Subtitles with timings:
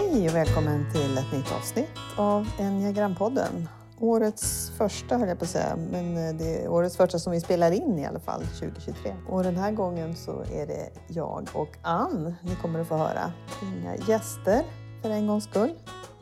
[0.00, 3.68] Hej och välkommen till ett nytt avsnitt av Enneagrampodden.
[3.98, 7.40] Årets första höll jag på att säga, men eh, det är årets första som vi
[7.40, 9.14] spelar in i alla fall 2023.
[9.28, 13.32] Och den här gången så är det jag och Ann ni kommer att få höra.
[13.62, 14.62] Inga gäster
[15.02, 15.72] för en gångs skull.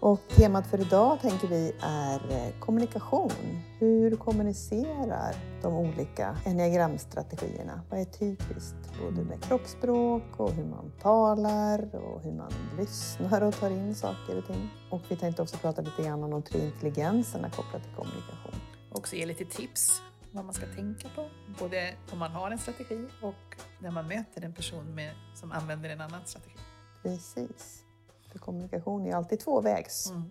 [0.00, 3.62] Och temat för idag tänker vi är eh, kommunikation.
[3.78, 7.82] Hur kommunicerar de olika enneagramstrategierna?
[7.90, 13.54] Vad är typiskt både med kroppsspråk och hur man talar och hur man lyssnar och
[13.54, 14.70] tar in saker och ting.
[14.90, 18.60] Och vi tänkte också prata lite grann om de tre intelligenserna kopplat till kommunikation.
[18.92, 20.02] Också ge lite tips
[20.32, 24.44] vad man ska tänka på, både om man har en strategi och när man möter
[24.44, 26.58] en person med, som använder en annan strategi.
[27.02, 27.87] Precis.
[28.32, 30.10] För kommunikation är alltid tvåvägs.
[30.10, 30.22] Mm.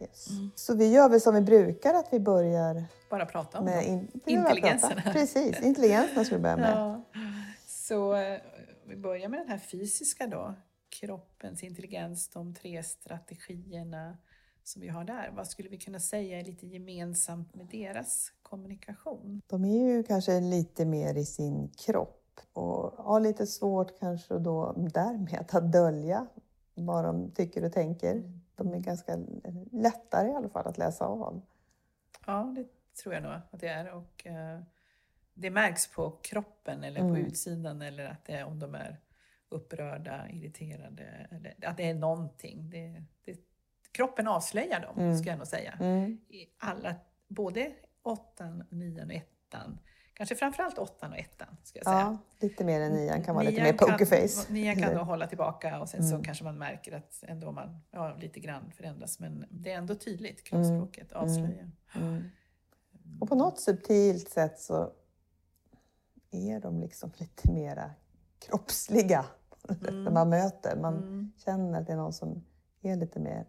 [0.00, 0.28] Yes.
[0.54, 4.08] Så vi gör väl som vi brukar, att vi börjar Bara prata om med in,
[4.26, 4.94] Intelligenserna.
[4.94, 5.12] prata.
[5.12, 6.76] Precis, intelligenserna ska vi börja med.
[6.76, 7.02] Ja.
[7.66, 8.40] Så eh,
[8.86, 10.54] vi börjar med den här fysiska då.
[10.88, 14.16] Kroppens intelligens, de tre strategierna
[14.64, 15.32] som vi har där.
[15.36, 19.40] Vad skulle vi kunna säga är lite gemensamt med deras kommunikation?
[19.46, 24.74] De är ju kanske lite mer i sin kropp och har lite svårt kanske då
[24.76, 26.26] därmed att dölja
[26.74, 28.22] vad de tycker och tänker.
[28.56, 29.18] De är ganska
[29.72, 31.42] lättare i alla fall att läsa av.
[32.26, 32.66] Ja, det
[33.02, 33.90] tror jag nog att det är.
[33.92, 34.60] Och, eh,
[35.34, 37.26] det märks på kroppen eller på Mm.
[37.26, 39.00] utsidan eller att det om de är
[39.48, 41.26] upprörda, irriterade.
[41.30, 42.70] Eller, att det är någonting.
[42.70, 43.40] Det, det,
[43.92, 45.18] kroppen avslöjar dem, Mm.
[45.18, 45.72] ska jag nog säga.
[45.80, 46.20] Mm.
[46.28, 46.94] I alla,
[47.28, 49.78] både åttan, nian och ettan.
[50.14, 51.98] Kanske framförallt åttan och ettan, ska jag säga.
[51.98, 54.46] Ja, lite mer än nian kan vara lite Nian mer pokerface.
[54.46, 56.24] Kan, nian kan då hålla tillbaka och sen så Mm.
[56.24, 59.18] kanske man märker att ändå man ja, lite grann förändras.
[59.18, 61.70] Men det är ändå tydligt, kroppsspråket avslöjar.
[61.94, 62.22] Mm.
[63.20, 64.92] Och på något subtilt sätt så
[66.30, 67.90] är de liksom lite mera
[68.38, 69.24] kroppsliga
[69.80, 70.76] när man möter.
[70.76, 71.32] Man Mm.
[71.36, 72.44] känner att det är någon som
[72.82, 73.46] är lite mer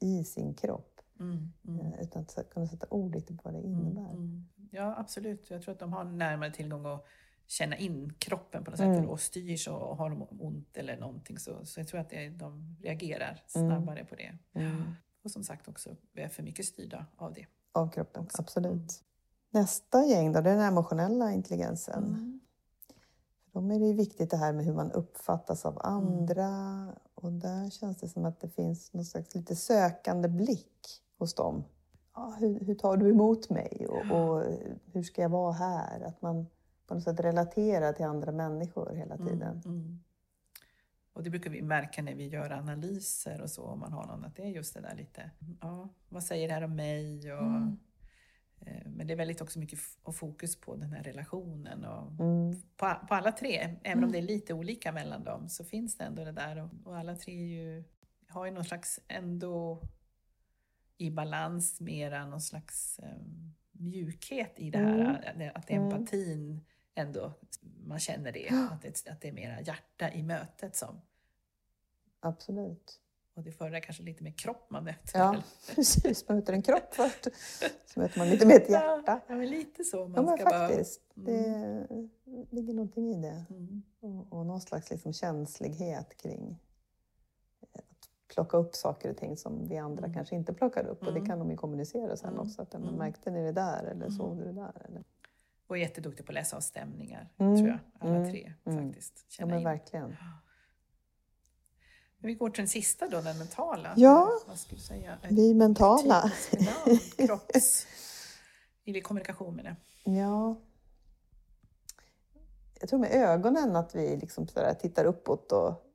[0.00, 1.52] i sin kropp Mm.
[1.68, 1.80] Mm.
[1.92, 4.10] eh, utan att kunna sätta ord riktigt på vad det innebär.
[4.10, 4.48] Mm.
[4.70, 5.50] Ja, absolut.
[5.50, 7.04] Jag tror att de har närmare tillgång att
[7.46, 8.94] känna in kroppen på något Mm.
[9.02, 12.10] sätt och styr så och har de ont eller någonting så, så jag tror att
[12.10, 13.68] det, de reagerar Mm.
[13.70, 14.38] snabbare på det.
[14.54, 14.82] Mm.
[15.24, 17.46] Och som sagt också är för mycket styrda av det.
[17.72, 18.42] Av kroppen, Också.
[18.42, 18.72] absolut.
[18.74, 18.86] Mm.
[19.50, 22.04] Nästa gäng då, det är den emotionella intelligensen.
[22.04, 22.40] Mm.
[23.52, 25.76] För dem är det viktigt det här med hur man uppfattas Mm.
[25.76, 26.48] av andra.
[27.14, 31.64] Och där känns det som att det finns någon slags lite sökande blick hos dem.
[32.14, 33.86] Ja, hur, hur tar du emot mig?
[33.88, 34.44] Och, och
[34.92, 36.00] hur ska jag vara här?
[36.00, 36.46] Att man
[36.86, 39.62] på något sätt relaterar till andra människor hela tiden.
[39.64, 39.98] Mm, mm.
[41.12, 44.24] Och det brukar vi märka när vi gör analyser och så, om man har någon,
[44.24, 47.32] att det är just det där lite, ja, vad säger det här om mig?
[47.32, 47.78] Och, Mm.
[48.60, 49.78] eh, Men det är väldigt också mycket
[50.12, 51.84] fokus på den här relationen.
[51.84, 52.52] Och Mm.
[52.76, 56.04] på, på alla tre, även om det är lite olika mellan dem, så finns det
[56.04, 56.62] ändå det där.
[56.62, 57.84] Och, och alla tre ju,
[58.28, 59.82] har ju någon slags ändå
[60.98, 65.32] i balans mera någon slags um, mjukhet i det här.
[65.34, 65.50] Mm.
[65.54, 65.84] Att Mm.
[65.84, 66.60] empatin
[66.94, 67.32] ändå,
[67.86, 68.48] man känner det.
[68.70, 71.00] Att det, att det är mera hjärta i mötet som.
[72.20, 73.00] Absolut.
[73.34, 75.18] Och det förra kanske lite mer kropp man möter.
[75.18, 75.42] Ja,
[75.74, 76.28] precis.
[76.28, 77.26] Man möter en kropp först.
[77.86, 79.20] Så möter man lite mer ett hjärta.
[79.28, 80.08] Ja, men lite så.
[80.08, 81.00] Man Ja, ska bara- faktiskt.
[81.14, 82.10] Det Mm.
[82.50, 83.44] ligger någonting i det.
[83.50, 83.82] Mm.
[84.00, 86.58] Och, och någon slags liksom känslighet kring
[88.36, 90.14] plocka upp saker och ting som vi andra Mm.
[90.14, 90.98] kanske inte plockar upp.
[91.00, 91.26] Och det Mm.
[91.26, 92.40] kan de ju kommunicera sen Mm.
[92.40, 92.62] också.
[92.62, 92.88] Att, Mm.
[92.88, 92.98] mm.
[92.98, 93.82] Märkte ni det där?
[93.82, 94.10] Eller Mm.
[94.10, 94.82] såg du det där?
[94.88, 95.04] Eller?
[95.66, 97.56] Och är jätteduktig på att läsa av stämningar, Mm.
[97.56, 97.78] tror jag.
[98.00, 98.30] Alla Mm.
[98.30, 98.84] tre Mm.
[98.86, 99.14] faktiskt.
[99.16, 99.64] Ja, Känna men in.
[99.64, 100.16] verkligen.
[102.18, 103.94] Men vi går till den sista då, den mentala.
[103.96, 104.30] Ja.
[104.46, 105.18] Vad skulle säga?
[105.30, 106.32] Vi mentala.
[107.16, 107.86] Kropps...
[108.84, 110.14] Eller kommunikation menar jag.
[110.14, 110.56] Ja.
[112.80, 114.46] Jag tror med ögonen att vi liksom
[114.80, 115.85] tittar uppåt och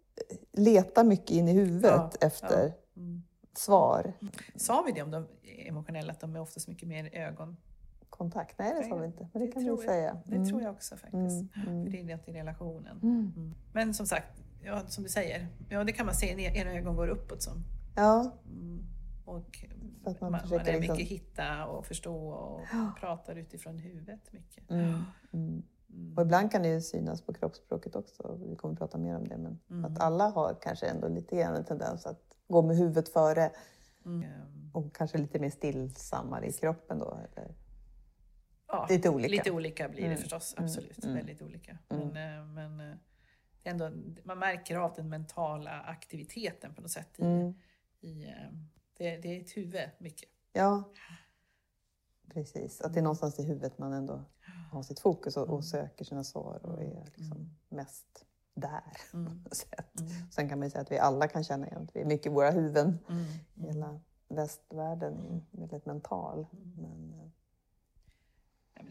[0.52, 3.02] letar mycket in i huvudet Ja, efter ja.
[3.02, 3.24] Mm.
[3.58, 4.14] svar.
[4.56, 5.28] Sa vi det om de
[5.68, 7.58] emotionella, att de är oftast mycket mer ögon?
[8.10, 8.60] Kontakt?
[8.60, 9.30] Nej, det sa vi inte.
[9.34, 10.18] Men det, Det kan vi säga.
[10.26, 11.16] Det tror jag också faktiskt.
[11.56, 11.84] Mm, mm.
[11.86, 13.00] För det är något i relationen.
[13.04, 13.34] Mm.
[13.36, 13.56] Mm.
[13.74, 17.08] Men som sagt, ja, som du säger, ja, det kan man se, era ögon går
[17.08, 17.64] uppåt som.
[17.96, 18.86] Ja, Mm.
[19.26, 19.64] Och
[20.22, 22.92] man man, man, är liksom- mycket hitta och förstå och Ja.
[23.00, 24.64] pratar utifrån huvudet mycket.
[25.94, 26.18] Mm.
[26.18, 28.40] Och ibland kan det ju synas på kroppsspråket också.
[28.46, 29.38] Vi kommer att prata mer om det.
[29.38, 29.86] Men Mm.
[29.86, 33.52] att alla har kanske ändå lite grann en tendens att gå med huvudet före
[34.06, 34.24] Mm.
[34.24, 37.20] Ehm, och kanske lite mer stillsammare i kroppen då.
[37.36, 37.56] Eller?
[38.68, 39.32] Ja, Lite olika.
[39.32, 41.06] Lite olika blir det Mm, förstås, mm, absolut.
[41.06, 41.78] Väldigt olika.
[41.90, 42.98] Men, eh, men eh,
[43.64, 43.92] ändå,
[44.24, 47.20] man märker av den mentala aktiviteten på något sätt.
[47.20, 47.54] I,
[48.08, 48.34] i, eh,
[48.98, 50.30] det, det är ett huvud mycket.
[50.54, 50.84] Ja,
[52.34, 52.82] precis.
[52.82, 54.22] Att det är någonstans i huvudet man ändå
[54.72, 57.50] har sitt fokus och, och söker sina svar och är liksom Mm.
[57.70, 58.84] mest där.
[59.14, 59.44] Mm.
[59.52, 60.00] sätt.
[60.00, 60.12] Mm.
[60.32, 62.26] Sen kan man ju säga att vi alla kan känna igen att vi är mycket
[62.26, 63.00] i våra huvuden.
[63.10, 63.24] Mm.
[63.56, 66.48] Hela västvärlden är väldigt mental.
[66.54, 66.72] Mm.
[66.78, 67.28] Men, eh,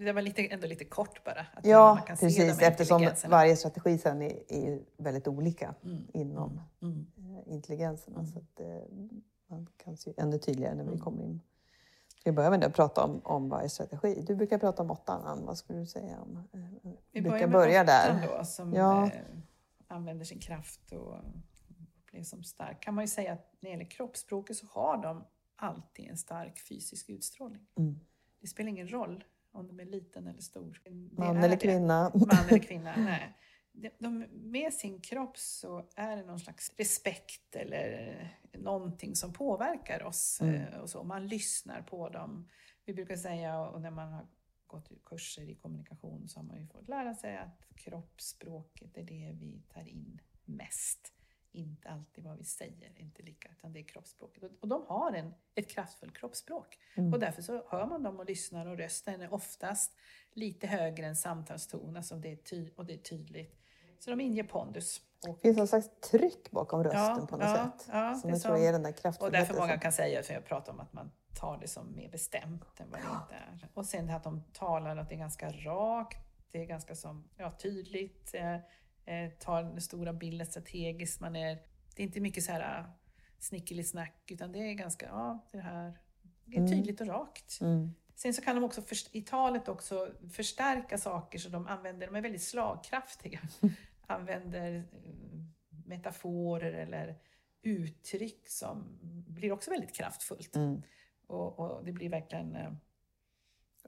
[0.04, 1.40] Det var lite, ändå lite kort bara.
[1.54, 2.60] Att ja, man kan se precis.
[2.60, 6.06] här Eftersom varje strategi sen är, är väldigt olika Mm.
[6.14, 7.06] inom Mm.
[7.18, 8.18] eh, intelligenserna.
[8.18, 8.30] Mm.
[8.32, 8.66] Så att, eh,
[9.46, 11.00] man kan se ännu tydligare när vi Mm.
[11.00, 11.40] kommer in.
[12.24, 14.24] Vi det och prata om, om varje strategi?
[14.26, 15.46] Du brukar prata om åttan, Ann.
[15.46, 16.20] Vad skulle du säga?
[16.20, 18.28] Om, eh, Vi brukar börja där.
[18.38, 19.04] Då, som Ja.
[19.04, 19.10] eh,
[19.88, 21.14] använder sin kraft och
[22.02, 22.80] upplevs som stark.
[22.82, 25.24] Kan man ju säga att när det gäller kroppsspråket så har de
[25.56, 27.66] alltid en stark fysisk utstrålning.
[27.78, 28.00] Mm.
[28.40, 30.80] Det spelar ingen roll om de är liten eller stor.
[30.84, 31.56] Det Man är eller det.
[31.56, 32.10] kvinna.
[32.14, 33.36] Man eller kvinna, nej.
[33.72, 40.02] De, de, med sin kropp så är det någon slags respekt eller någonting som påverkar
[40.02, 40.40] oss.
[40.40, 40.54] Mm.
[40.54, 41.04] eh, Och så.
[41.04, 42.48] Man lyssnar på dem.
[42.84, 44.26] Vi brukar säga, och när man har
[44.66, 49.36] gått kurser i kommunikation så har man ju fått lära sig att kroppsspråket är det
[49.40, 51.12] vi tar in mest.
[51.52, 54.42] Inte alltid vad vi säger, inte lika, utan det är kroppsspråket.
[54.42, 56.78] Och- Och de har en, ett kraftfullt kroppsspråk.
[56.94, 57.12] Mm.
[57.12, 59.96] Och därför så hör man dem och lyssnar och rösten är oftast
[60.32, 63.56] lite högre än samtalston, alltså det är ty- och det är tydligt.
[63.98, 65.00] Så de inger pondus.
[65.28, 67.88] Och, Det finns någon slags tryck bakom rösten Ja, på något ja, sätt.
[67.92, 69.40] ja, som jag tror som- är den där och kraftfullheten.
[69.48, 71.10] därför många kan säga, för jag pratar om att man
[71.40, 73.68] tar det som mer bestämt än vad det inte är.
[73.74, 76.18] Och sen att de talar att det är ganska rakt,
[76.50, 78.34] det är ganska som, ja, tydligt,
[79.04, 81.20] eh, tar den stora bilden strategiskt.
[81.20, 81.58] Man är,
[81.96, 82.90] det är inte mycket så här
[83.38, 85.98] snickelisnack, utan det är ganska, ja, det här
[86.44, 86.70] det är Mm.
[86.70, 87.60] tydligt och rakt.
[87.60, 87.94] Mm.
[88.14, 88.82] Sen så kan de också
[89.12, 93.40] i talet också förstärka saker så de använder, de är väldigt slagkraftiga.
[94.06, 95.12] använder eh,
[95.86, 97.18] metaforer eller
[97.62, 98.98] uttryck som
[99.28, 100.56] blir också väldigt kraftfullt.
[100.56, 100.82] Mm.
[101.26, 102.72] Och, och det blir verkligen eh,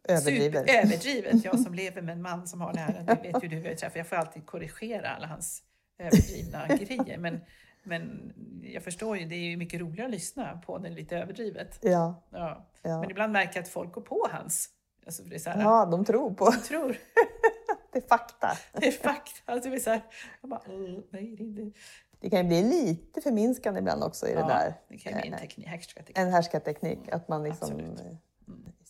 [0.08, 0.70] Överdrivet.
[0.70, 1.44] överdrivet.
[1.44, 3.69] Jag som lever med en man som har det här, det vet ju du hur
[3.69, 3.99] jag träffar.
[3.99, 5.62] Jag får alltid korrigera alla hans
[5.99, 7.19] överdrivna grejer.
[7.19, 7.40] Men,
[7.82, 8.32] men
[8.62, 11.78] jag förstår ju, det är ju mycket roligare att lyssna på den lite överdrivet.
[11.82, 12.69] Ja, Ja.
[12.82, 13.00] ja.
[13.00, 14.69] Men ibland märker jag att folk går på hans.
[15.06, 16.96] Alltså det är så här, ja, de tror på jag tror
[17.93, 18.56] det är fakta.
[18.72, 19.52] det är fakta.
[19.52, 20.00] Alltså det är så här,
[20.40, 21.78] jag bara, "Åh, nej, det inte...
[22.20, 24.75] Det kan ju bli lite förminskande ibland också i det där.
[24.88, 26.19] det kan ju bli en Eh, teknik, härskarteknik.
[26.19, 28.00] En härskarteknik, att man liksom Absolut.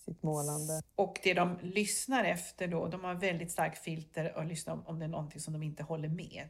[0.03, 0.83] Sitt målande.
[0.95, 5.05] Och det de lyssnar efter då, de har väldigt stark filter och lyssnar om, det
[5.05, 6.49] är någonting som de inte håller med.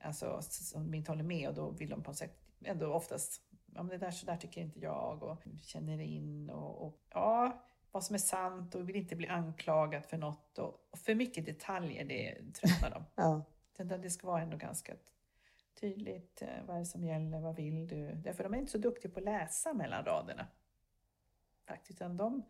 [0.00, 3.42] Alltså som de inte håller med och då vill de på något sätt ändå oftast,
[3.74, 7.64] ja men det där så där tycker inte jag och känner in och, och ja,
[7.92, 11.46] vad som är sant och vill inte bli anklagad för något och, och för mycket
[11.46, 13.04] detaljer, det tröttnar de.
[13.14, 13.44] Ja.
[13.98, 14.92] Det ska vara ändå ganska
[15.80, 18.12] tydligt, eh, vad är det som gäller, vad vill du?
[18.12, 20.46] Därför de är inte så duktiga på att läsa mellan raderna.
[21.68, 22.42] Faktiskt, utan de,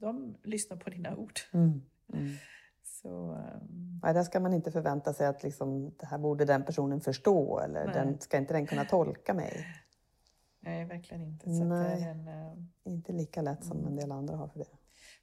[0.00, 1.40] de lyssnar på dina ord.
[1.52, 1.82] Mm.
[2.12, 2.32] Mm.
[2.82, 6.64] Så, ehm, Nej, där ska man inte förvänta sig att liksom, det här borde den
[6.64, 7.94] personen förstå eller Nej.
[7.94, 9.66] den, ska inte den kunna tolka mig.
[10.60, 11.44] nej, verkligen inte.
[11.44, 12.02] Så, Nej.
[12.02, 12.52] är en, eh,
[12.84, 13.88] Inte lika lätt som Mm.
[13.88, 14.66] en del andra har för det.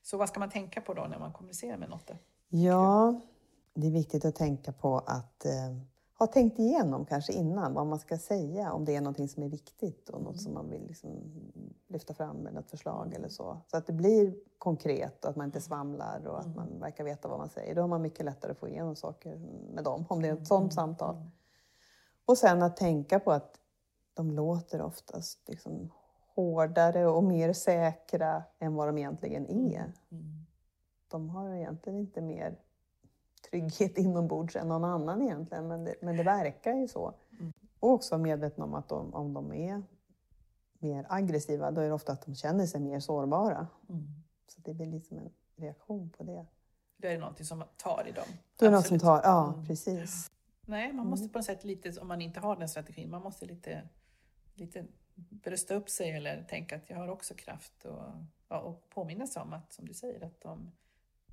[0.02, 2.12] så vad ska man tänka på då när man kommunicerar med något?
[2.50, 3.22] Ja,
[3.74, 5.78] det är viktigt att tänka på att eh,
[6.20, 9.48] ha tänkt igenom kanske innan vad man ska säga om det är någonting som är
[9.50, 10.40] viktigt och något Mm.
[10.40, 11.10] som man vill liksom
[11.88, 13.58] lyfta fram med något förslag eller så.
[13.68, 16.58] Så att det blir konkret och att man inte svamlar och att Mm.
[16.58, 17.76] man verkar veta vad man säger.
[17.76, 19.36] Då har man mycket lättare att få igenom saker
[19.74, 20.72] med dem, om det är ett sådant Mm.
[20.72, 21.16] samtal.
[21.16, 21.28] Mm.
[22.26, 23.60] Och sen att tänka på att
[24.14, 25.90] de låter oftast liksom
[26.36, 29.94] hårdare och mer säkra än vad de egentligen är.
[30.12, 30.46] Mm.
[31.08, 32.58] De har egentligen inte mer
[33.50, 37.14] trygghet inombords än någon annan egentligen, men det, men det verkar ju så.
[37.40, 37.54] Mm.
[37.80, 39.84] Och också vara medveten om att de, om de är
[40.80, 43.68] mer aggressiva, då är det ofta att de känner sig mer sårbara.
[43.90, 44.08] Mm.
[44.48, 46.46] Så det blir liksom en reaktion på det.
[46.98, 48.26] Då är det någonting som tar i dem.
[48.60, 49.66] Då är det någon som tar, ja Mm.
[49.66, 50.32] precis.
[50.66, 51.10] Nej, man Mm.
[51.10, 53.90] måste på något sätt lite, om man inte har den strategin, man måste lite,
[54.56, 54.86] lite
[55.16, 59.54] brösta upp sig eller tänka att jag har också kraft och, och påminna sig om
[59.54, 60.72] att, som du säger, att de,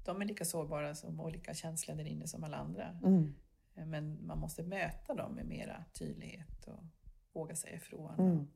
[0.05, 2.99] de är lika sårbara som, och lika känsliga där inne som alla andra.
[3.05, 3.35] Mm.
[3.75, 6.85] Men man måste möta dem med mera tydlighet och
[7.33, 8.15] våga säga ifrån.
[8.19, 8.47] Mm.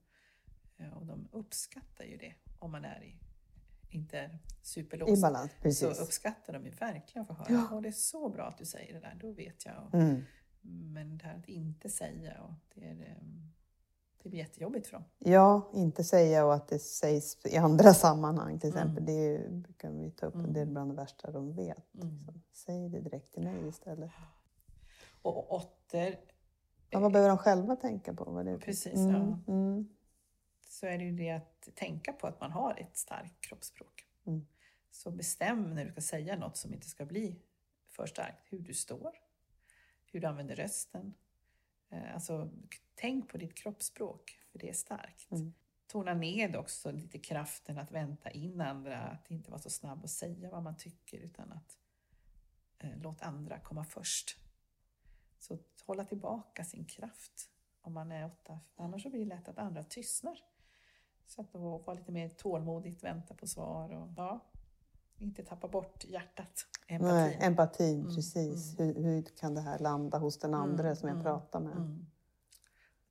[0.93, 3.19] Och, och de uppskattar ju det om man är i,
[3.91, 5.23] inte är I superlåst.
[5.23, 6.01] balans, Så precis.
[6.01, 7.47] uppskattar de ju verkligen att få höra.
[7.53, 7.69] Ja.
[7.73, 9.87] Åh, det är så bra att du säger det där, då vet jag.
[9.87, 10.23] Och, Mm.
[10.93, 13.53] men det här att inte säga, och det, är, ehm,
[14.23, 15.05] det blir jättejobbigt för dem.
[15.19, 19.09] Ja, inte säga och att det sägs i andra sammanhang till exempel.
[19.09, 19.43] Mm.
[19.43, 20.53] Det brukar vi ta upp, Mm.
[20.53, 21.95] det är bland det värsta de vet.
[21.95, 22.17] Mm.
[22.17, 22.43] Liksom.
[22.53, 24.11] Säg det direkt till mig istället.
[25.23, 26.21] Och åtter,
[26.91, 28.25] Ja, vad behöver de själva tänka på?
[28.25, 28.59] Vad det är?
[28.59, 29.15] Precis, mm.
[29.47, 29.53] ja.
[29.53, 29.89] Mm.
[30.61, 34.07] så är det ju det att tänka på att man har ett starkt kroppsspråk.
[34.27, 34.47] Mm.
[34.91, 37.43] Så bestäm när du ska säga något som inte ska bli
[37.89, 39.13] för starkt, hur du står,
[40.13, 41.15] hur du använder rösten,
[41.91, 42.51] Eh, alltså,
[43.01, 45.31] tänk på ditt kroppsspråk, för det är starkt.
[45.33, 45.55] Mm.
[45.87, 50.11] Tona ned också lite kraften att vänta in andra, att inte vara så snabb att
[50.11, 51.79] säga vad man tycker utan att
[52.79, 54.37] eh, låt andra komma först.
[55.39, 57.51] Så hålla tillbaka sin kraft
[57.81, 60.39] om man är åtta, annars så blir det lätt att andra tystnar.
[61.27, 64.41] Så att då vara lite mer tålmodigt, vänta på svar och ja,
[65.19, 66.67] inte tappa bort hjärtat.
[66.87, 67.15] Empatin.
[67.15, 68.81] Nej, empatin, Mm, precis.
[68.81, 72.07] Hur, hur kan det här landa hos den andra Mm, som jag mm, pratar med?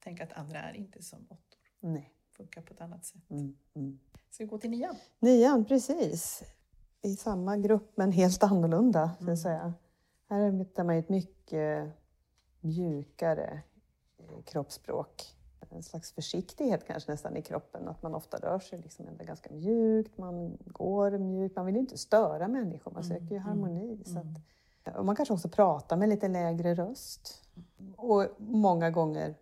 [0.07, 0.17] Mm.
[0.17, 2.13] Tänk att andra är inte som åttor, Nej.
[2.37, 3.29] funkar på ett annat sätt.
[3.29, 3.99] Mm, mm.
[4.29, 4.95] Ska vi gå till nian?
[5.19, 6.43] Nian, precis.
[7.01, 9.29] I samma grupp men helt annorlunda, Mm.
[9.29, 9.73] jag säga.
[10.29, 11.91] Här hittar man ett mycket
[12.61, 13.61] mjukare
[14.17, 15.33] eh, kroppsspråk.
[15.69, 20.17] En slags försiktighet kanske nästan i kroppen, att man ofta rör sig liksom ganska mjukt,
[20.17, 24.01] man går mjukt, man vill inte störa människor, man Mm, söker ju mm, harmoni.
[24.05, 24.35] Så mm.
[24.83, 27.43] att, och man kanske också pratar med lite lägre röst.
[27.97, 29.35] Och många gånger,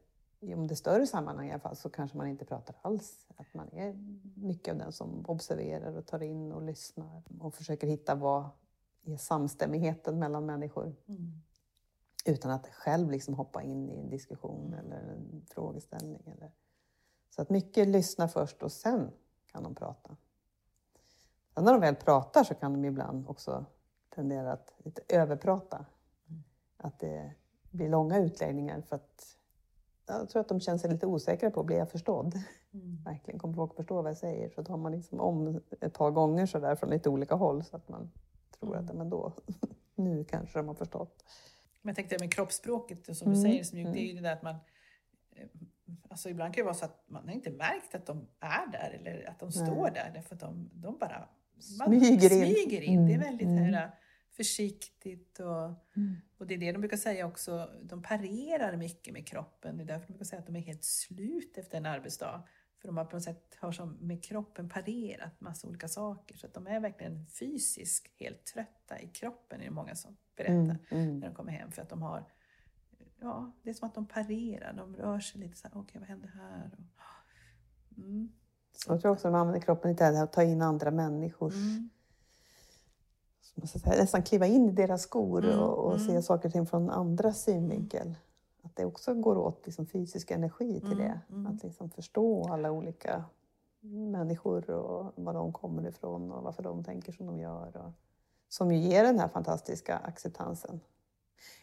[0.53, 3.27] om det större sammanhang i alla fall, så kanske man inte pratar alls.
[3.35, 3.93] Att man är
[4.35, 8.49] mycket av den som observerar och tar in och lyssnar och försöker hitta vad
[9.05, 11.41] är samstämmigheten mellan människor Mm.
[12.25, 16.23] utan att själv liksom hoppa in i en diskussion eller en frågeställning.
[16.25, 16.51] Eller...
[17.29, 19.11] Så att mycket lyssna först och sen
[19.51, 20.17] kan de prata.
[21.53, 23.65] Sen när de väl pratar så kan de ibland också
[24.09, 25.85] tendera att lite överprata.
[26.27, 26.43] Mm.
[26.77, 27.33] Att det
[27.71, 29.37] blir långa utläggningar för att
[30.07, 32.33] jag tror att de känner sig lite osäkra på, blir jag förstådd?
[32.74, 33.03] Mm.
[33.05, 34.50] Verkligen, kommer folk förstå vad jag säger?
[34.50, 37.75] Så tar man liksom om ett par gånger så där från lite olika håll så
[37.75, 38.12] att man
[38.59, 38.85] tror Mm.
[38.89, 39.33] att men då,
[39.95, 41.24] nu kanske de har förstått.
[41.81, 43.93] Men jag tänkte med kroppsspråket, som Mm, du säger, så mjukt, mm.
[43.97, 44.55] det är ju det där att man...
[45.35, 45.47] eh,
[46.09, 49.00] Alltså ibland kan det vara så att man har inte märkt att de är där
[49.00, 49.65] eller att de Nej.
[49.67, 52.55] står där, därför att de, de bara Smyger in.
[52.55, 53.05] smyger in.
[53.05, 53.63] Det är Mm, väldigt mm.
[53.74, 53.91] här,
[54.35, 55.65] försiktigt och,
[56.37, 59.77] och det är det de brukar säga också, de parerar mycket med kroppen.
[59.77, 62.43] Det är därför de brukar säga att de är helt slut efter en arbetsdag.
[62.81, 66.37] För de har på något sätt har som med kroppen parerat massa olika saker.
[66.37, 70.53] Så att de är verkligen fysiskt helt trötta i kroppen, är det många som berättar
[70.53, 71.19] Mm, mm.
[71.19, 71.71] när de kommer hem.
[71.71, 72.25] För att de har,
[73.19, 76.09] ja, det är som att de parerar, de rör sig lite så här, okej vad
[76.09, 76.71] händer här?
[76.77, 78.31] Och, mm.
[78.87, 81.53] Jag tror också att de använder kroppen lite att ta in andra människors...
[83.57, 83.67] Mm.
[83.67, 86.21] ska säga, nästan kliva in i deras skor Mm, och, och se mm.
[86.21, 88.15] saker och ting från andras synvinkel.
[88.63, 91.19] Att det också går åt liksom fysisk energi till Mm, det.
[91.29, 91.47] mm.
[91.47, 93.24] Att liksom förstå alla olika
[93.81, 97.77] människor och var de kommer ifrån och varför de tänker som de gör.
[97.77, 97.91] Och,
[98.50, 100.79] som ju ger den här fantastiska acceptansen.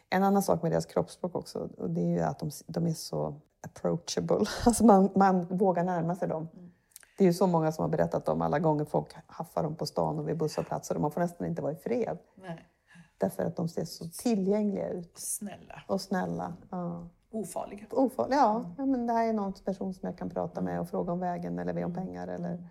[0.09, 2.93] En annan sak med deras kroppsspråk också, och det är ju att de, de är
[2.93, 4.45] så approachable.
[4.65, 6.47] Alltså man, man vågar närma sig dem.
[6.53, 6.71] Mm.
[7.17, 9.85] Det är ju så många som har berättat om alla gånger folk haffar dem på
[9.85, 12.17] stan och vid busshållplatser och man får nästan inte vara i fred.
[12.35, 12.69] Nej.
[13.17, 16.53] Därför att de ser så tillgängliga ut Snälla, och snälla.
[16.69, 17.09] Ja.
[17.31, 17.85] ofarliga.
[17.91, 18.75] Ofarliga, ja.
[18.77, 21.19] ja men det här är någon person som jag kan prata med och fråga om
[21.19, 22.69] vägen eller be om pengar eller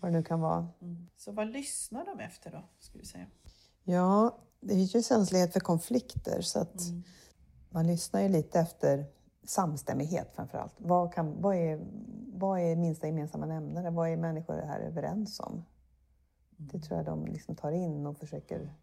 [0.00, 0.68] vad det nu kan vara.
[0.82, 1.08] Mm.
[1.16, 3.26] Så vad lyssnar de efter då, skulle vi säga?
[3.82, 7.02] Ja, det är ju känslighet för konflikter så att Mm.
[7.70, 9.06] man lyssnar ju lite efter
[9.46, 10.74] samstämmighet framför allt.
[10.76, 11.80] Vad, kan, vad, är,
[12.32, 13.90] vad är minsta gemensamma nämnare?
[13.90, 15.64] Vad är människor här överens om?
[16.56, 18.74] Det tror jag de liksom tar in och försöker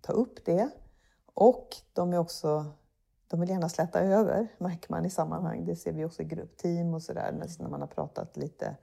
[0.00, 0.70] ta upp det.
[1.34, 2.72] Och de är också
[3.32, 5.64] de vill gärna släta över, märker man i sammanhang.
[5.66, 8.76] Det ser vi också i gruppteam och sådär, när man har pratat lite.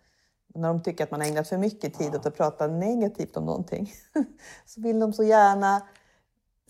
[0.47, 3.45] När de tycker att man har ägnat för mycket tid åt att prata negativt om
[3.45, 3.91] någonting
[4.65, 5.87] så vill de så gärna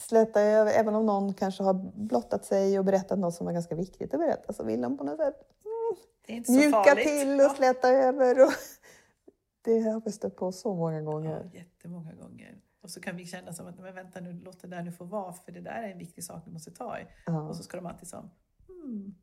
[0.02, 3.76] släta över, även om någon kanske har blottat sig och berättat något som var ganska
[3.76, 5.36] viktigt att berätta, så vill de på något sätt
[6.46, 7.08] så mjuka farligt.
[7.08, 8.44] till och släta över.
[8.46, 8.52] Och
[9.62, 11.50] det har vi stött på så många Ja, gånger.
[11.54, 12.62] ja, jättemånga gånger.
[12.82, 15.04] Och så kan vi känna som att, men vänta nu, låt det där nu få
[15.06, 17.06] vara, för det där är en viktig sak du måste ta i.
[17.26, 17.50] Ja.
[17.50, 18.30] Och så ska de alltid som,
[18.68, 19.16] hmm,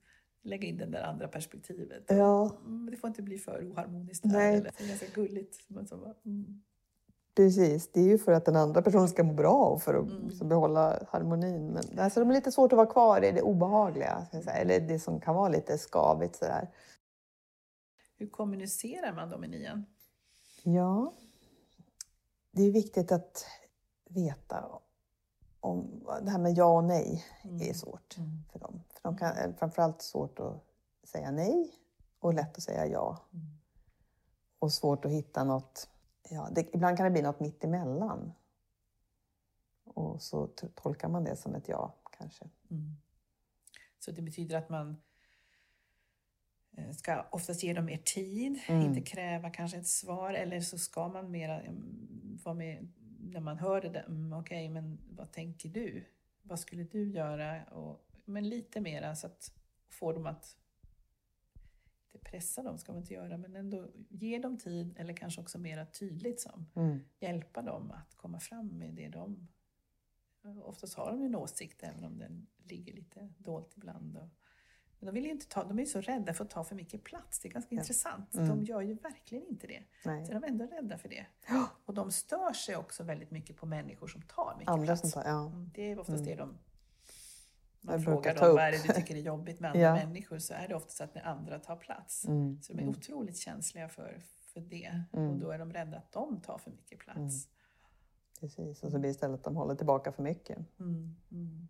[0.43, 2.05] lägga in det där andra perspektivet.
[2.09, 4.33] Ja, Mm, det får inte bli för oharmoniskt här.
[4.33, 4.55] Nej.
[4.57, 5.59] Eller, det är ganska gulligt.
[5.69, 6.63] Men så bara, mm.
[7.37, 7.93] Precis.
[7.93, 10.49] Det är ju för att den andra personen ska må bra och för att Mm.
[10.49, 11.67] behålla harmonin.
[11.67, 15.21] Men alltså, de är lite svårt att vara kvar i det obehagliga, eller det som
[15.21, 16.37] kan vara lite skavigt.
[16.37, 16.71] Sådär.
[18.17, 19.85] Hur kommunicerar man då med nian?
[20.63, 21.13] Ja,
[22.51, 23.45] det är viktigt att
[24.09, 24.65] veta
[25.61, 27.25] om det här med ja och nej
[27.61, 28.31] är svårt Mm.
[28.53, 28.83] för dem.
[28.91, 30.65] För de kan, är framförallt svårt att
[31.05, 31.75] säga nej
[32.21, 33.19] och lätt att säga ja.
[33.33, 33.47] Mm.
[34.59, 35.89] Och svårt att hitta något,
[36.31, 38.33] ja, det, ibland kan det bli något mitt emellan.
[39.85, 42.45] Och så tolkar man det som ett ja, kanske.
[42.71, 42.97] Mm.
[43.99, 44.97] Så det betyder att man
[46.77, 48.83] eh, ska oftast ge dem mer tid, Mm.
[48.83, 50.35] inte kräva kanske ett svar.
[50.35, 54.05] Eller så ska man mera mm, vara med när man hör det där.
[54.05, 56.05] Mm, Okej, men vad tänker du?
[56.43, 57.65] Vad skulle du göra?
[57.65, 59.53] Och, men lite mera så att
[59.89, 60.57] få dem att
[62.17, 65.59] inte pressa dem ska man inte göra, men ändå ge dem tid eller kanske också
[65.59, 66.99] mera tydligt som Mm.
[67.21, 69.49] hjälpa dem att komma fram med det de...
[70.65, 74.17] Oftast har de ju en åsikt även om den ligger lite dolt ibland.
[74.17, 74.29] Och,
[74.99, 77.05] men de, vill inte ta, de är ju så rädda för att ta för mycket
[77.05, 77.41] plats.
[77.41, 77.81] Det är ganska Ja.
[77.81, 78.35] intressant.
[78.35, 78.49] Mm.
[78.49, 79.83] De gör ju verkligen inte det.
[80.05, 80.27] Nej.
[80.27, 81.27] Så de är ändå rädda för det.
[81.85, 85.01] Och de stör sig också väldigt mycket på människor som tar mycket Andra plats.
[85.01, 85.47] som tar, ja.
[85.47, 86.31] Mm, Det är oftast Mm.
[86.31, 86.59] det de...
[87.87, 89.95] Man frågar dem vad är det du tycker är jobbigt med andra Ja.
[89.95, 92.25] människor så är det oftast att när andra tar plats.
[92.25, 92.63] Mm.
[92.63, 92.95] Så de är Mm.
[92.99, 94.21] otroligt känsliga för,
[94.53, 95.05] för det.
[95.13, 95.31] Mm.
[95.31, 97.19] Och då är de rädda att de tar för mycket plats.
[97.19, 97.31] Mm.
[98.41, 100.59] Precis, och så blir det istället att de håller tillbaka för mycket.
[100.81, 101.69] Mm.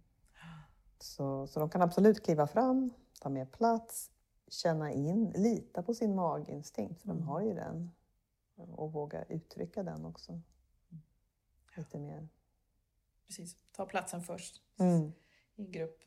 [0.98, 4.10] Så, så de kan absolut kliva fram, ta mer plats,
[4.48, 7.90] känna in, lita på sin maginstinkt, för de har ju den.
[8.56, 10.40] Och våga uttrycka den också.
[11.76, 12.28] Lite mer.
[13.26, 14.62] Precis, ta platsen först.
[15.56, 15.98] I grupp.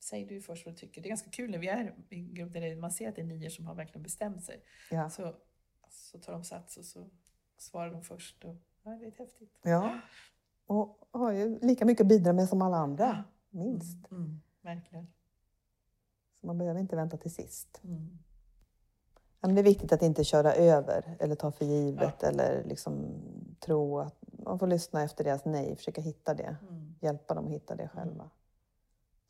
[0.00, 1.02] Säg du först vad du tycker.
[1.02, 3.26] Det är ganska kul när vi är i grupp där man ser att det är
[3.26, 4.62] nior som har verkligen bestämt sig.
[4.90, 5.10] Ja.
[5.10, 5.34] Så,
[5.90, 7.10] så tar de sats och så
[7.56, 8.44] svarar de först.
[8.44, 9.58] Och, ja, det är häftigt.
[9.62, 10.00] ja.
[10.66, 14.10] Och har ju lika mycket att bidra med som alla andra, minst.
[14.10, 15.06] Mm, mm, verkligen.
[16.40, 17.80] Så man behöver inte vänta till sist.
[17.84, 18.18] Mm.
[19.40, 22.28] Ja, men det är viktigt att inte köra över eller ta för givet Ja.
[22.28, 23.22] eller liksom
[23.60, 26.56] tro att man får lyssna efter deras nej, försöka hitta det.
[26.68, 26.94] Mm.
[27.00, 28.30] Hjälpa dem att hitta det själva.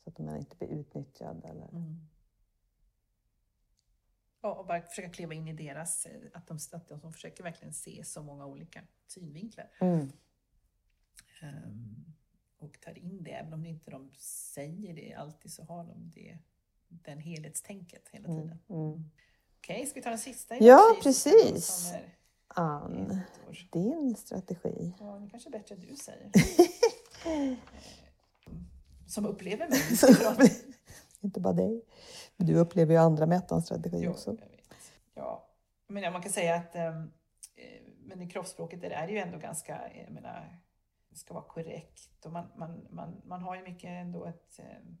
[0.07, 1.45] Så att man inte blir utnyttjad.
[1.45, 1.67] Eller...
[1.69, 2.07] Mm.
[4.41, 7.73] Ja, och bara försöka kliva in i deras, eh, att de, att de försöker verkligen
[7.73, 9.71] se så många olika synvinklar.
[9.79, 10.11] Mm.
[11.41, 12.05] Ehm,
[12.57, 16.37] och tar in det, även om inte de säger det alltid så har de det,
[16.87, 18.41] den helhetstänket hela Mm.
[18.41, 18.59] tiden.
[18.69, 19.09] Mm.
[19.57, 20.57] Okej, ska vi ta den sista?
[20.57, 21.65] Ja, precis.
[21.65, 21.99] Som
[22.47, 23.21] Ann,
[23.71, 24.93] din strategi?
[24.99, 26.31] Ja, det kanske är bättre att du säger.
[29.07, 30.51] Som upplever mig
[31.21, 31.81] inte bara dig.
[32.37, 34.37] Men du upplever ju andra med ettans strategi Jo, också.
[35.13, 35.47] Ja,
[35.87, 37.11] men ja, man kan säga att ehm,
[37.55, 40.59] eh, men i kroppsspråket där är det ju ändå ganska, jag menar,
[41.09, 44.97] det ska vara korrekt och man, man, man, man har ju mycket ändå ett ehm,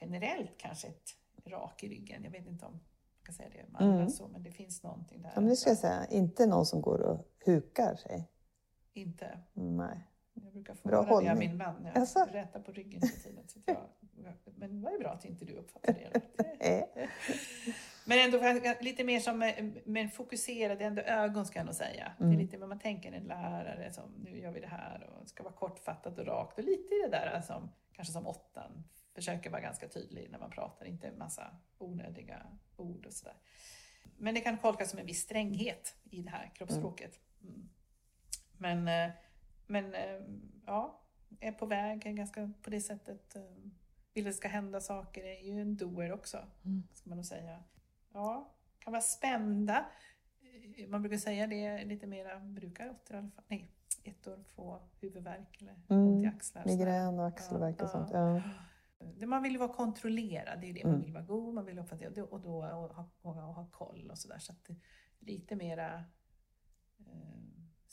[0.00, 1.16] generellt kanske ett
[1.46, 2.24] rak i ryggen.
[2.24, 2.80] Jag vet inte om man
[3.24, 4.10] kan säga det alla Mm.
[4.10, 5.32] så, men det finns någonting där.
[5.34, 8.28] Ja, men det ska jag säga, inte någon som går och hukar sig.
[8.92, 9.38] Inte.
[9.52, 10.08] Nej.
[10.34, 11.48] Jag brukar få Bra höra det av hållning.
[11.48, 11.84] min man.
[11.84, 12.26] Jag Jaså?
[12.32, 13.48] rätar på ryggen hela tiden.
[13.48, 16.20] Så att jag, men vad är bra att inte du uppfattar det.
[16.60, 17.08] Eh,
[18.06, 18.40] Men ändå
[18.80, 22.12] lite mer som, eh, men fokuserad, ändå ögon ska jag nog säga.
[22.18, 22.36] Det Mm.
[22.36, 25.28] är lite vad man tänker en lärare som, nu gör vi det här och det
[25.28, 26.58] ska vara kortfattat och rakt.
[26.58, 30.50] Och lite i det där som, kanske som åttan, försöker vara ganska tydlig när man
[30.50, 33.36] pratar, inte en massa onödiga ord och sådär.
[34.18, 37.20] Men det kan tolkas som en viss stränghet i det här kroppsspråket.
[37.42, 37.68] Mm.
[38.58, 39.14] Men, eh,
[39.66, 40.20] men eh,
[40.66, 41.00] ja,
[41.40, 43.36] är på väg, är ganska på det sättet.
[43.36, 43.42] eh,
[44.14, 46.82] Vill det ska hända saker, är ju en doer också, Mm.
[46.94, 47.62] ska man nog säga.
[48.12, 49.86] Ja, kan vara spända.
[50.78, 53.70] Eh, Man brukar säga det lite mera, brukar åttor i alla fall, nej,
[54.04, 56.62] ettor få huvudvärk eller Mm, ont i axlar.
[56.62, 56.76] sådär.
[56.76, 58.10] Migrän och axelvärk och Ja, sånt.
[58.12, 58.42] ja.
[59.16, 61.04] Det Man vill ju vara kontrollerad, det är ju det man Mm.
[61.04, 64.10] vill vara god, man vill uppfatta det och då och ha, och, ha- och koll
[64.10, 64.38] och sådär.
[64.38, 64.68] Så att
[65.18, 66.04] lite mera...
[66.98, 67.43] Eh,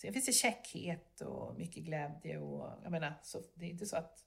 [0.01, 3.97] sen finns det käckhet och mycket glädje och jag menar, så det är inte så
[3.97, 4.17] att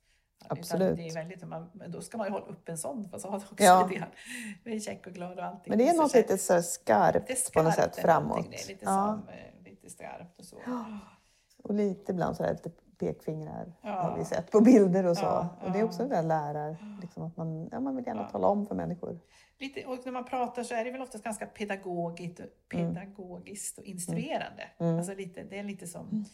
[0.49, 0.97] Absolut.
[0.97, 3.37] Det är väldigt, man, men då ska man ju hålla upp en sån fast ha
[3.37, 3.91] också Ja.
[4.65, 5.71] är käck och glad och allting.
[5.71, 6.23] Men det är något sig.
[6.23, 8.47] lite så skarpt, Lite på något skarpt sätt är framåt.
[8.51, 9.21] Det, lite, ja.
[9.27, 10.57] som, eh, lite skarpt och så.
[11.63, 13.91] Och lite ibland så här lite pekfingrar Ja.
[13.91, 15.23] har vi sett på bilder och så.
[15.25, 15.87] Ja, Och det är ja.
[15.87, 18.29] också det där lärar, liksom att man, ja, man vill gärna Ja.
[18.29, 19.21] tala om för människor.
[19.59, 24.71] Lite, och när man pratar så är det väl oftast ganska pedagogiskt, pedagogiskt och instruerande.
[24.79, 24.97] Mm.
[24.97, 26.25] Alltså lite, det är lite som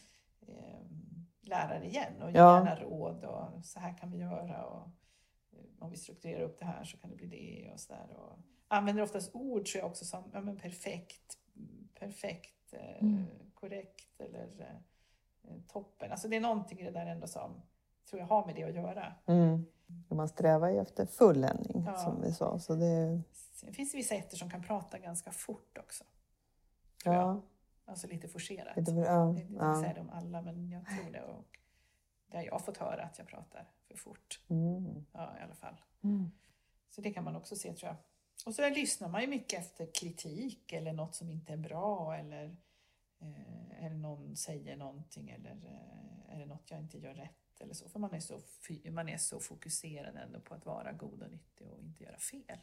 [0.49, 0.81] eh,
[1.41, 2.35] lärare igen och Ja.
[2.57, 4.83] gärna råd och så här kan vi göra och
[5.53, 8.17] eh, om vi strukturerar upp det här så kan det bli det och så där.
[8.17, 11.39] Och använder oftast ord så jag också som ja, men perfekt,
[11.99, 13.25] perfekt, eh, Mm.
[13.55, 16.11] korrekt eller eh, toppen.
[16.11, 17.63] Alltså det är någonting i det där ändå som
[18.11, 19.15] tror jag har med det att göra.
[19.27, 19.67] Mm.
[20.09, 21.97] Man strävar ju efter fulländning Ja.
[21.97, 22.59] som vi sa.
[22.59, 23.23] Så det,
[23.55, 26.05] Sen finns det vissa ettor som kan prata ganska fort också.
[27.03, 27.25] tror jag.
[27.25, 27.41] ja,
[27.85, 28.77] Alltså lite forcerat.
[28.77, 29.81] lite, Jag ja, inte jag ja.
[29.81, 31.23] säger det om alla, men jag tror det.
[31.23, 31.59] Och
[32.45, 34.41] jag har fått höra att jag pratar för fort.
[34.49, 35.05] Mm.
[35.13, 35.81] Ja, i alla fall.
[36.03, 36.31] Mm.
[36.89, 37.97] Så det kan man också se tror jag.
[38.47, 42.57] Och så lyssnar man ju mycket efter kritik eller något som inte är bra eller,
[43.21, 47.75] eh, eller någon säger någonting eller eh, är det något jag inte gör rätt eller
[47.75, 47.89] så.
[47.89, 48.41] För man är så,
[48.91, 52.59] man är så fokuserad ändå på att vara god och nyttig och inte göra fel.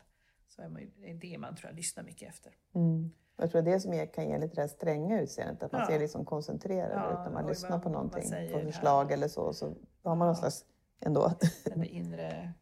[0.48, 2.56] Så är man, det är det man tror jag lyssnar mycket efter.
[2.76, 3.12] Mm.
[3.40, 5.88] Jag tror det som är, kan ge lite det här stränga utseendet, att man Ja.
[5.88, 9.12] ser det som koncentrerad Ja, utan man oj, lyssnar vad- på någonting, på det förslag
[9.12, 9.66] eller så, så
[10.04, 10.36] har man någon Ja.
[10.36, 10.66] slags
[11.00, 11.32] ändå.
[11.66, 12.54] Den inre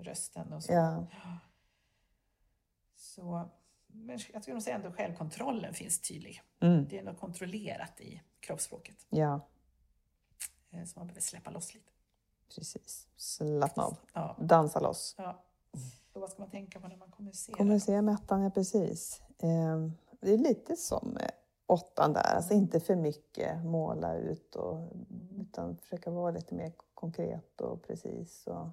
[0.00, 0.72] rösten och så.
[0.72, 1.06] Ja.
[2.96, 3.48] så
[3.86, 6.42] men jag skulle nog säga ändå självkontrollen finns tydlig.
[6.60, 6.86] Mm.
[6.88, 9.06] Det är något kontrollerat i kroppsspråket.
[9.08, 9.40] ja,
[10.86, 11.90] Så man behöver släppa loss lite.
[12.54, 13.08] precis.
[13.16, 13.96] Slappna av.
[14.12, 15.14] Ja, Dansa loss.
[15.18, 15.40] ja.
[16.12, 17.56] Så vad ska man tänka på när man kommunicerar?
[17.56, 19.22] Kommunicera med ettan, ja precis.
[19.38, 19.88] Eh,
[20.20, 21.30] det är lite som med
[21.66, 24.88] åttan där, alltså inte för mycket måla ut och,
[25.40, 28.66] utan försöka vara lite mer konkret och precis och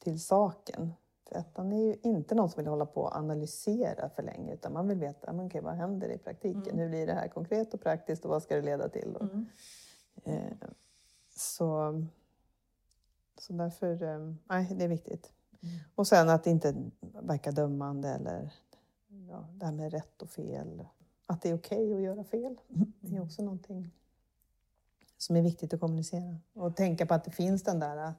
[0.00, 0.92] till saken.
[1.28, 4.72] För ettan är ju inte någon som vill hålla på och analysera för länge utan
[4.72, 6.62] man vill veta men okej, vad händer i praktiken.
[6.66, 6.78] Mm.
[6.78, 9.16] Hur blir det här konkret och praktiskt och vad ska det leda till?
[9.16, 9.46] Och, Mm.
[10.24, 10.52] eh,
[11.40, 12.02] så,
[13.38, 15.32] så därför, eh, nej, det är viktigt.
[15.60, 15.78] Mm.
[15.94, 18.52] Och sen att inte verka dömande eller
[19.28, 20.84] ja, det här med rätt och fel.
[21.26, 22.60] Att det är okej att göra fel.
[23.00, 23.90] Det är också någonting
[25.16, 26.36] som är viktigt att kommunicera.
[26.52, 28.12] Och tänka på att det finns den där äh,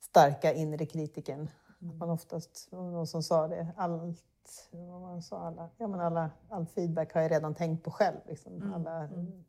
[0.00, 1.50] starka inre kritiken.
[1.78, 4.22] Att man oftast, det var någon som sa det, allt,
[4.70, 8.16] vad man sa, alla, ja, men alla, all feedback har jag redan tänkt på själv.
[8.26, 8.54] Liksom.
[8.54, 9.44] Mm, Alla mm.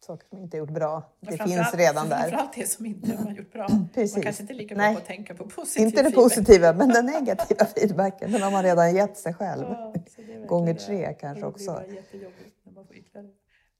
[0.00, 2.18] Saker som inte har gjort bra, det finns redan där.
[2.18, 3.68] Framförallt det som inte man gjort bra.
[3.94, 4.16] Precis.
[4.16, 6.24] Man kanske inte är lika bra på att tänka på positiv Inte det feedback.
[6.24, 9.64] positiva, men den negativa feedbacken, den har man redan gett sig själv.
[9.68, 10.80] Ja, det är Gånger det.
[10.80, 11.64] tre kanske Det också.
[11.64, 13.28] blir bara jättejobbigt när man får ytterligare.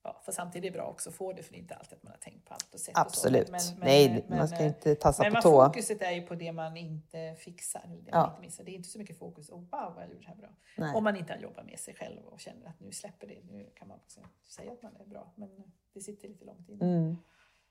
[0.07, 1.97] Ja, för samtidigt är det bra också att få det, för det är inte alltid
[1.99, 3.07] att man har tänkt på allt och sett och så.
[3.07, 3.51] Absolut.
[3.51, 5.65] Men- men- Nej, men- man ska men- inte tassa Men på tå.
[5.67, 8.17] fokuset är ju på det man inte fixar, det Ja.
[8.21, 8.65] man inte missar.
[8.65, 10.49] Det är inte så mycket fokus, oh, wow vad jag gjorde det här bra.
[10.79, 10.95] Nej.
[10.95, 13.71] Om man inte har jobbat med sig själv och känner att nu släpper det, nu
[13.75, 16.85] kan man också säga att man är bra, men det sitter lite långt inne.
[16.85, 17.17] Mm.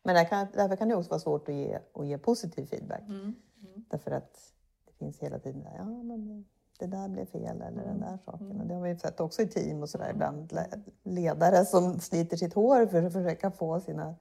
[0.04, 3.02] Men där kan, därför kan det också vara svårt att ge, att ge positiv feedback.
[3.02, 3.36] Mm.
[3.62, 3.86] Mm.
[3.90, 4.54] Därför att
[4.86, 6.46] det finns hela tiden där, ja men
[6.88, 8.46] det där blev fel eller den där saken.
[8.46, 8.62] Mm.
[8.62, 10.52] Och det har vi sett också i team och sådär ibland.
[10.52, 14.16] le- Ledare som sliter sitt hår för att försöka få sina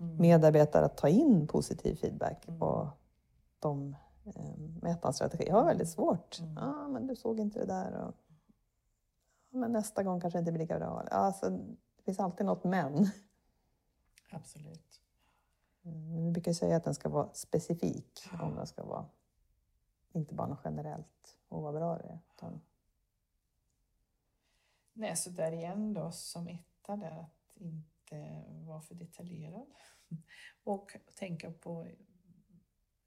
[0.00, 0.16] Mm.
[0.16, 2.48] medarbetare att ta in positiv feedback.
[2.48, 2.62] Mm.
[2.62, 2.86] Och
[3.58, 6.38] de eh, med ettans strategi har väldigt svårt.
[6.40, 6.52] Mm.
[6.56, 7.92] Ja, men du såg inte det där.
[8.08, 8.14] Och,
[9.50, 11.02] ja, men nästa gång kanske det inte blir lika bra.
[11.10, 13.06] Alltså, det finns alltid något men.
[14.30, 15.00] Absolut.
[15.84, 19.04] Mm, Vi brukar säga att den ska vara specifik om den ska vara
[20.14, 22.18] inte bara något generellt och vad bra det är.
[22.34, 22.60] Utan,
[24.92, 29.66] Nej, så där igen då som etta där att inte vara för detaljerad.
[30.64, 31.86] Och tänka på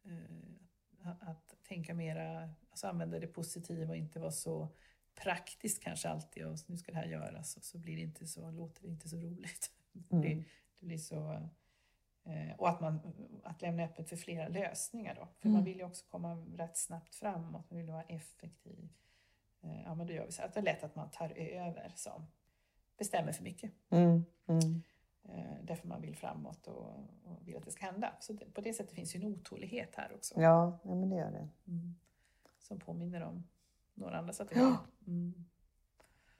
[0.04, 4.76] eh, att tänka mera, alltså använda det positiva och inte vara så
[5.16, 8.52] praktiskt kanske alltid och nu ska det här göras och så blir det inte så,
[8.52, 9.72] låter det inte så roligt.
[10.10, 10.44] Det, blir, mm.
[10.80, 11.50] det blir så,
[12.58, 13.00] och att, man,
[13.44, 15.28] att lämna öppet för flera lösningar då.
[15.40, 15.54] För Mm.
[15.56, 18.90] man vill ju också komma rätt snabbt framåt, man vill vara effektiv.
[19.62, 21.92] Eh, Ja men då gör vi så att det är lätt att man tar över
[21.96, 22.28] som
[22.98, 23.72] bestämmer för mycket.
[23.90, 24.84] Mm, mm.
[25.24, 26.90] Eh, Därför man vill framåt och,
[27.24, 28.14] och vill att det ska hända.
[28.20, 30.42] Så det, på det sättet finns ju en otålighet här också.
[30.42, 31.48] Ja, ja, men det gör det.
[31.68, 31.96] Mm.
[32.60, 33.44] Som påminner om
[33.94, 34.76] några andra strategier.
[35.08, 35.46] Mm.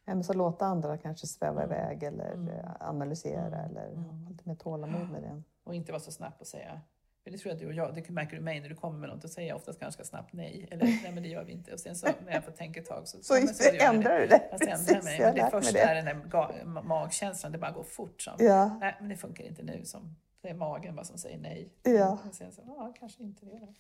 [0.06, 1.76] Ja, men så låta andra kanske sväva Mm.
[1.76, 2.48] iväg eller Mm.
[2.48, 3.70] eh, analysera Mm.
[3.70, 4.04] eller Mm.
[4.24, 5.44] ha lite mer tålamod med det.
[5.68, 6.82] Och inte vara så snabb och säga
[7.24, 9.10] för det tror jag du och jag, det märker du mig när du kommer med
[9.10, 10.68] något, då säger jag oftast ganska snabbt nej.
[10.72, 11.74] Eller nej men det gör vi inte.
[11.74, 13.84] Och sen så när jag får tänka ett tag så, Så, så det.
[13.84, 14.36] ändrar du det.
[14.36, 15.18] Ändrar Precis, mig.
[15.20, 15.80] jag har Men det första det.
[15.84, 18.22] är den där magkänslan, det bara går fort.
[18.22, 19.86] Som, Ja, Nej, men det funkar inte nu.
[19.86, 21.70] Som, det är magen bara som säger nej.
[21.84, 22.20] Ja.
[22.30, 23.74] Och sen så, ja, kanske inte det.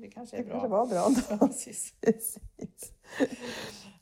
[0.00, 0.52] Det kanske är det bra.
[0.52, 1.10] kanske var bra
[1.40, 1.92] Ja, precis.
[2.00, 2.38] Precis.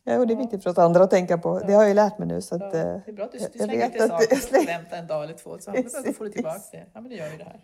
[0.04, 1.58] Ja, och det är viktigt för oss andra att tänka på.
[1.58, 2.42] Det har jag ju lärt mig nu.
[2.42, 4.38] Så Ja, att, det eh, är bra att du, jag du slänger att saker och
[4.38, 5.58] slänger- vänta en dag eller två.
[5.58, 6.86] Så, ja, då får du tillbaka det.
[6.94, 7.60] Ja, men då gör vi det här.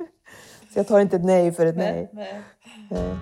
[0.73, 2.11] så jag tar inte ett nej för ett nej.
[2.13, 2.43] nej.
[2.91, 3.17] Eh,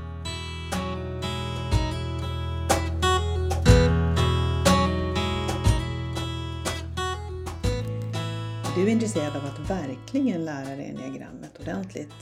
[8.76, 12.14] du är intresserad av att verkligen lära dig enneagrammet ordentligt,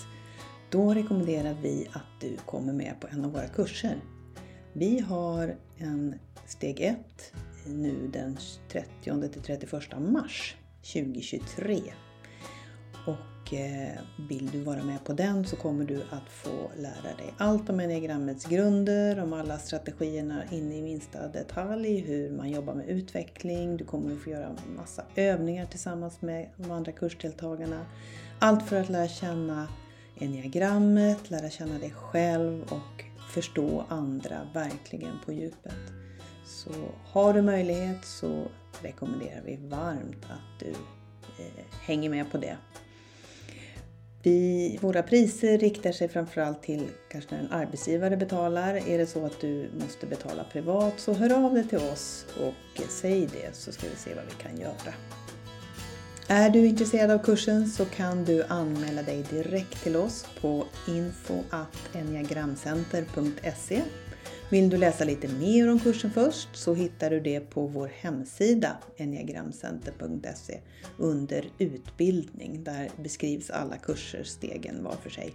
[0.70, 3.96] då rekommenderar vi att du kommer med på en av våra kurser.
[4.72, 6.14] Vi har en
[6.46, 6.96] steg 1
[7.66, 8.36] nu den
[8.68, 10.56] 30 till 31 mars
[10.92, 11.80] 2023.
[13.06, 17.34] Och eh, vill du vara med på den så kommer du att få lära dig
[17.38, 22.88] allt om enneagrammets grunder, om alla strategierna in i minsta detalj, hur man jobbar med
[22.88, 23.76] utveckling.
[23.76, 27.86] Du kommer att få göra massa övningar tillsammans med de andra kursdeltagarna.
[28.38, 29.68] Allt för att lära känna
[30.20, 33.04] enneagrammet, lära känna dig själv och
[33.34, 35.92] förstå andra verkligen på djupet.
[36.44, 36.70] Så
[37.04, 38.46] har du möjlighet så
[38.82, 40.70] rekommenderar vi varmt att du
[41.38, 42.56] eh, hänger med på det.
[44.22, 48.88] Vi, våra priser riktar sig framförallt till kanske när en arbetsgivare betalar.
[48.88, 52.82] Är det så att du måste betala privat så hör av dig till oss och
[52.88, 54.94] säg det så ska vi se vad vi kan göra.
[56.32, 63.82] Är du intresserad av kursen så kan du anmäla dig direkt till oss på info.enneagramcenter.se
[64.50, 68.76] Vill du läsa lite mer om kursen först så hittar du det på vår hemsida
[68.96, 70.60] enneagramcenter.se
[70.98, 72.64] under utbildning.
[72.64, 75.34] Där beskrivs alla kurser stegen var för sig.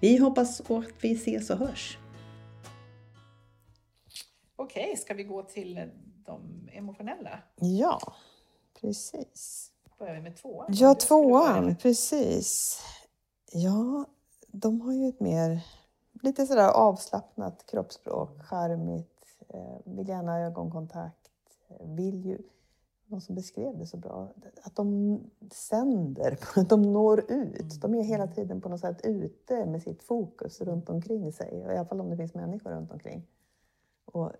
[0.00, 1.98] Vi hoppas att vi ses och hörs.
[4.56, 5.90] Okej, ska vi gå till
[6.26, 7.42] de emotionella?
[7.60, 8.14] Ja,
[8.80, 9.72] precis.
[9.98, 10.66] Börjar vi med tvåan?
[10.68, 12.80] Ja, tvåan, precis.
[13.52, 14.04] Ja,
[14.48, 15.60] de har ju ett mer
[16.22, 21.30] lite sådär avslappnat kroppsspråk, charmigt, eh, vill gärna ha ögonkontakt,
[21.68, 22.38] eh, vill ju,
[23.06, 24.32] någon som beskrev det så bra,
[24.62, 25.20] att de
[25.52, 27.80] sänder, att de når ut.
[27.80, 31.64] De är hela tiden på något sätt ute med sitt fokus runt omkring sig, i
[31.64, 33.26] alla fall om det finns människor runt omkring.
[34.04, 34.32] Och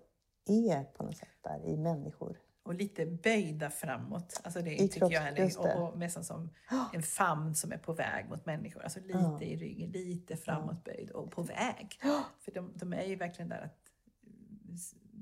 [0.45, 2.37] är på något sätt där i människor.
[2.67, 4.41] Och lite böjda framåt.
[4.43, 5.57] Alltså det I tycker kropps- jag är det.
[5.57, 6.49] och, och nästan som
[6.93, 8.83] en famn som är på väg mot människor.
[8.83, 9.41] Alltså lite Ja.
[9.41, 11.99] i ryggen, lite framåtböjd och på väg.
[12.39, 13.77] För de, de är ju verkligen där att
[14.69, 14.75] eh,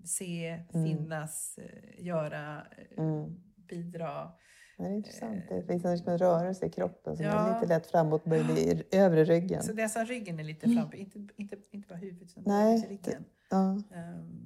[0.05, 3.35] se, finnas, eh, göra, eh, Mm.
[3.69, 4.31] bidra.
[4.77, 5.43] Det är intressant.
[5.49, 7.53] Det finns liksom en rörelse i kroppen som är Ja.
[7.61, 9.63] lite lätt framåtböjd i övre ryggen.
[9.63, 12.57] Så det är så ryggen är lite fram, inte, inte, inte bara huvudet utan Mm.
[12.65, 13.25] Nej, ryggen.
[13.49, 13.81] Ja.
[13.95, 14.44] Ehm,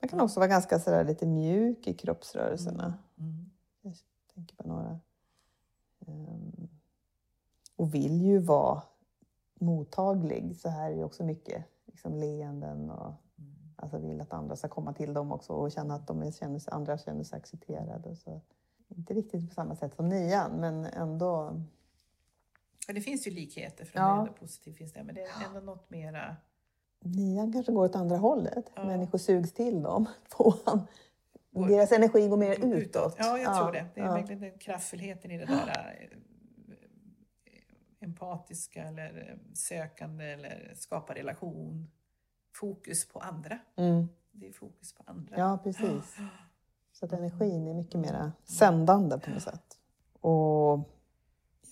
[0.00, 2.98] Man kan också vara ganska sådär lite mjuk i kroppsrörelserna.
[3.18, 3.50] mm.
[3.82, 3.94] Jag
[4.34, 5.00] tänker på några.
[6.06, 6.68] Ehm,
[7.76, 8.82] och vill ju vara
[9.54, 10.56] mottaglig.
[10.56, 13.54] Så här är ju också mycket liksom leenden och Mm.
[13.76, 16.58] alltså vill att andra ska komma till dem också och känna att de är, känner
[16.58, 18.16] sig, andra känner sig accepterade.
[18.16, 18.40] Så,
[18.88, 21.62] inte riktigt på samma sätt som nian, men ändå.
[22.88, 24.04] Ja, det finns ju likheter, för Ja.
[24.06, 26.36] de är ändå positivt finns det, men det är ändå något mera
[27.00, 28.70] Nian kanske går åt andra hållet.
[28.74, 28.84] Ja.
[28.84, 30.06] Människor sugs till dem.
[30.36, 30.86] Tvåan,
[31.50, 32.74] deras energi går mer utåt.
[32.74, 33.16] utåt.
[33.18, 33.86] Ja, jag tror det.
[33.94, 34.14] Det är ja.
[34.14, 36.18] verkligen den kraftfullheten i det där eh,
[38.00, 41.90] empatiska eller eh, sökande eller skapa relation.
[42.54, 43.58] Fokus på andra.
[43.76, 44.08] Mm.
[44.32, 45.38] Det är fokus på andra.
[45.38, 46.16] Ja, precis.
[46.92, 49.78] Så att energin är mycket mer sändande på något sätt.
[50.20, 50.97] Och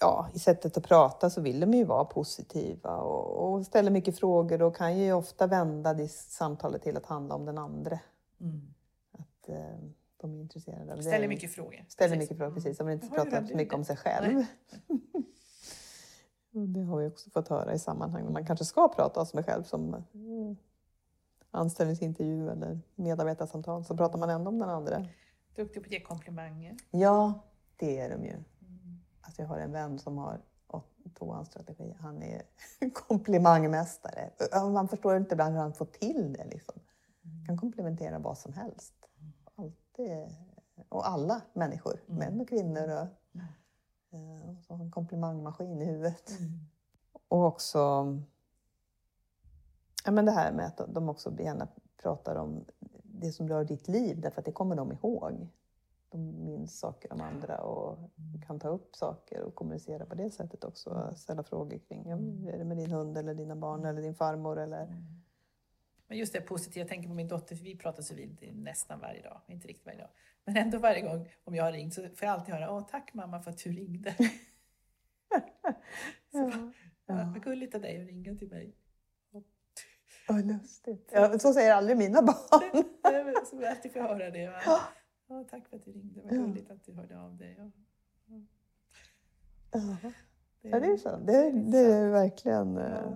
[0.00, 4.18] ja, i sättet att prata så vill de ju vara positiva och, och ställer mycket
[4.18, 7.98] frågor och kan ju ofta vända det samtalet till att handla om den andra.
[8.40, 8.74] Mm.
[9.12, 9.78] Att eh,
[10.16, 11.28] de är intresserade av Ställer det.
[11.28, 11.84] mycket frågor.
[11.88, 12.30] Ställer Precis.
[12.30, 12.78] mycket frågor, precis.
[12.78, 14.44] De vill inte prata så mycket om sig själv.
[16.50, 19.62] Det har vi också fått höra i sammanhang man kanske ska prata om sig själv
[19.62, 20.56] som mm,
[21.50, 25.06] anställningsintervju eller medarbetarsamtal så pratar man ändå om den andra.
[25.56, 26.76] Duktig på att ge komplimanger.
[26.90, 27.32] Ja,
[27.76, 28.36] det är de ju.
[29.38, 29.42] Mm.
[29.42, 30.40] Alltså jag har en vän som har
[31.18, 31.94] tvåans strategi.
[32.00, 32.42] Han är
[32.94, 34.30] komplimangmästare.
[34.72, 36.44] Man förstår inte ibland hur han får till det.
[36.44, 36.74] Liksom.
[37.22, 38.94] Han kan komplimentera vad som helst.
[39.54, 40.34] Alltid.
[40.88, 42.18] Och alla människor, Mm.
[42.18, 42.82] män och kvinnor.
[42.88, 44.36] Och, Mm.
[44.42, 46.30] eh, och så har en komplimangmaskin i huvudet.
[46.40, 46.52] Mm.
[47.28, 47.78] Och också
[50.04, 51.68] ja, men det här med att de också gärna
[52.02, 52.64] pratar om
[53.02, 55.48] det som rör ditt liv därför att det kommer de ihåg.
[56.16, 57.98] De minns saker om andra och
[58.46, 61.14] kan ta upp saker och kommunicera på det sättet också.
[61.16, 64.14] Ställa frågor kring, ja, hur är det med din hund eller dina barn eller din
[64.14, 65.02] farmor eller...
[66.08, 69.00] Men just det positiva, jag tänker på min dotter, för vi pratar så vid nästan
[69.00, 69.40] varje dag.
[69.46, 70.08] Inte riktigt varje dag.
[70.44, 73.14] Men ändå varje gång om jag har ringt så får jag alltid höra Åh, tack
[73.14, 74.14] mamma för att du ringde.
[76.32, 76.52] så,
[77.06, 77.30] ja.
[77.32, 78.76] Vad gulligt av dig att ringa till mig.
[80.28, 81.10] Vad lustigt.
[81.12, 82.84] Ja, så säger aldrig mina barn.
[83.04, 84.48] Nej, men Så jag alltid får höra det.
[84.48, 84.80] Va?
[85.28, 86.36] Ja, tack för att du ringde, vad Ja.
[86.36, 87.56] gulligt att du hörde av dig.
[87.58, 87.70] Ja.
[89.72, 90.10] Ja,
[90.62, 91.16] Ja, det är så.
[91.16, 93.12] Det, det är verkligen eh,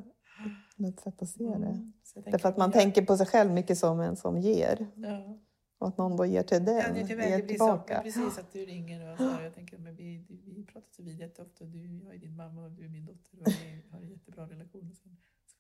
[0.89, 1.55] ett sätt att se det.
[1.55, 1.93] Mm.
[2.03, 4.87] Så tänker Därför att man jag- tänker på sig själv mycket som en som ger.
[4.95, 5.39] Ja.
[5.79, 8.01] Och att någon då ger till Ja, den, det, tyvärr, ger det blir så, tillbaka.
[8.03, 11.19] precis att du ringer och så jag tänker men vi, du, vi pratar så vid
[11.21, 14.09] jätteofta du, jag är din mamma och du är min dotter och vi har en
[14.09, 14.95] jättebra relation.
[14.95, 15.09] Så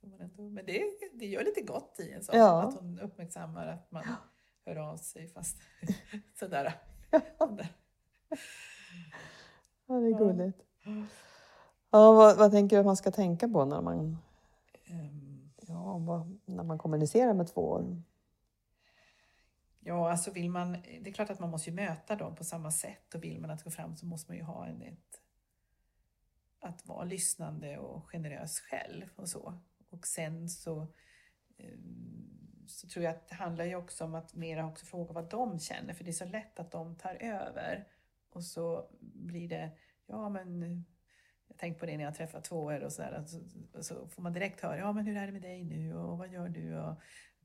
[0.01, 0.83] får man ändå, men det,
[1.13, 2.63] det gör lite gott i en sån, Ja.
[2.69, 4.05] att hon uppmärksammar att man
[4.71, 5.57] hör av sig fast
[6.39, 6.75] sådär.
[7.39, 7.69] sådär.
[9.87, 10.61] Ja, det är gulligt.
[11.91, 14.19] Ja, vad, vad tänker du att man ska tänka på när man,
[14.91, 18.03] Ehm, ja, vad, när man kommunicerar med två år?
[19.81, 22.71] Ja, alltså vill man, det är klart att man måste ju möta dem på samma
[22.71, 25.23] sätt och vill man att gå fram så måste man ju ha en, ett,
[26.61, 29.61] att vara lyssnande och generös själv och så.
[29.91, 30.83] Och sen så,
[31.57, 31.79] eh,
[32.71, 35.59] så tror jag att det handlar ju också om att mera också fråga vad de
[35.59, 37.89] känner, för det är så lätt att de tar över
[38.31, 39.71] och så blir det,
[40.07, 40.63] ja men
[41.49, 44.61] jag tänkte på det när jag träffar tvåor och sådär, så, så får man direkt
[44.61, 46.79] höra, ja men hur är det med dig nu och vad gör du?
[46.79, 46.97] Och,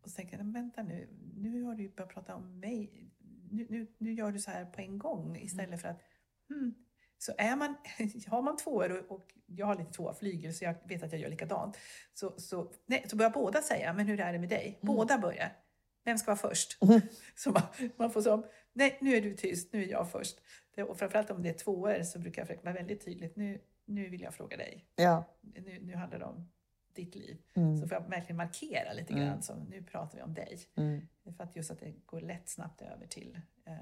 [0.01, 3.11] och så tänker jag, vänta nu, nu har du börjat prata om mig.
[3.51, 6.01] Nu, nu, nu gör du så här på en gång istället för att
[6.49, 6.73] Mm.
[7.17, 7.75] Så är man,
[8.27, 11.21] har man tvåor och, och jag har lite tvåa flygel så jag vet att jag
[11.21, 11.77] gör likadant.
[12.13, 14.67] Så, så, nej, så börjar båda säga, men hur är det med dig?
[14.67, 14.95] Mm.
[14.95, 15.53] Båda börjar.
[16.03, 16.81] Vem ska vara först?
[16.81, 17.01] Mm.
[17.35, 17.61] Så man,
[17.97, 20.37] man får som, nej nu är du tyst, nu är jag först.
[20.75, 23.61] Det, och framförallt om det är tvåor så brukar jag försöka vara väldigt tydligt, nu,
[23.85, 24.85] nu vill jag fråga dig.
[24.95, 25.23] Ja.
[25.41, 26.49] Nu, nu handlar det om
[26.95, 27.37] ditt liv.
[27.53, 27.77] Mm.
[27.77, 29.25] Så får jag verkligen markera lite Mm.
[29.25, 30.59] grann, så nu pratar vi om dig.
[30.75, 31.07] Mm.
[31.37, 33.73] För att just att det går lätt snabbt över till, eh,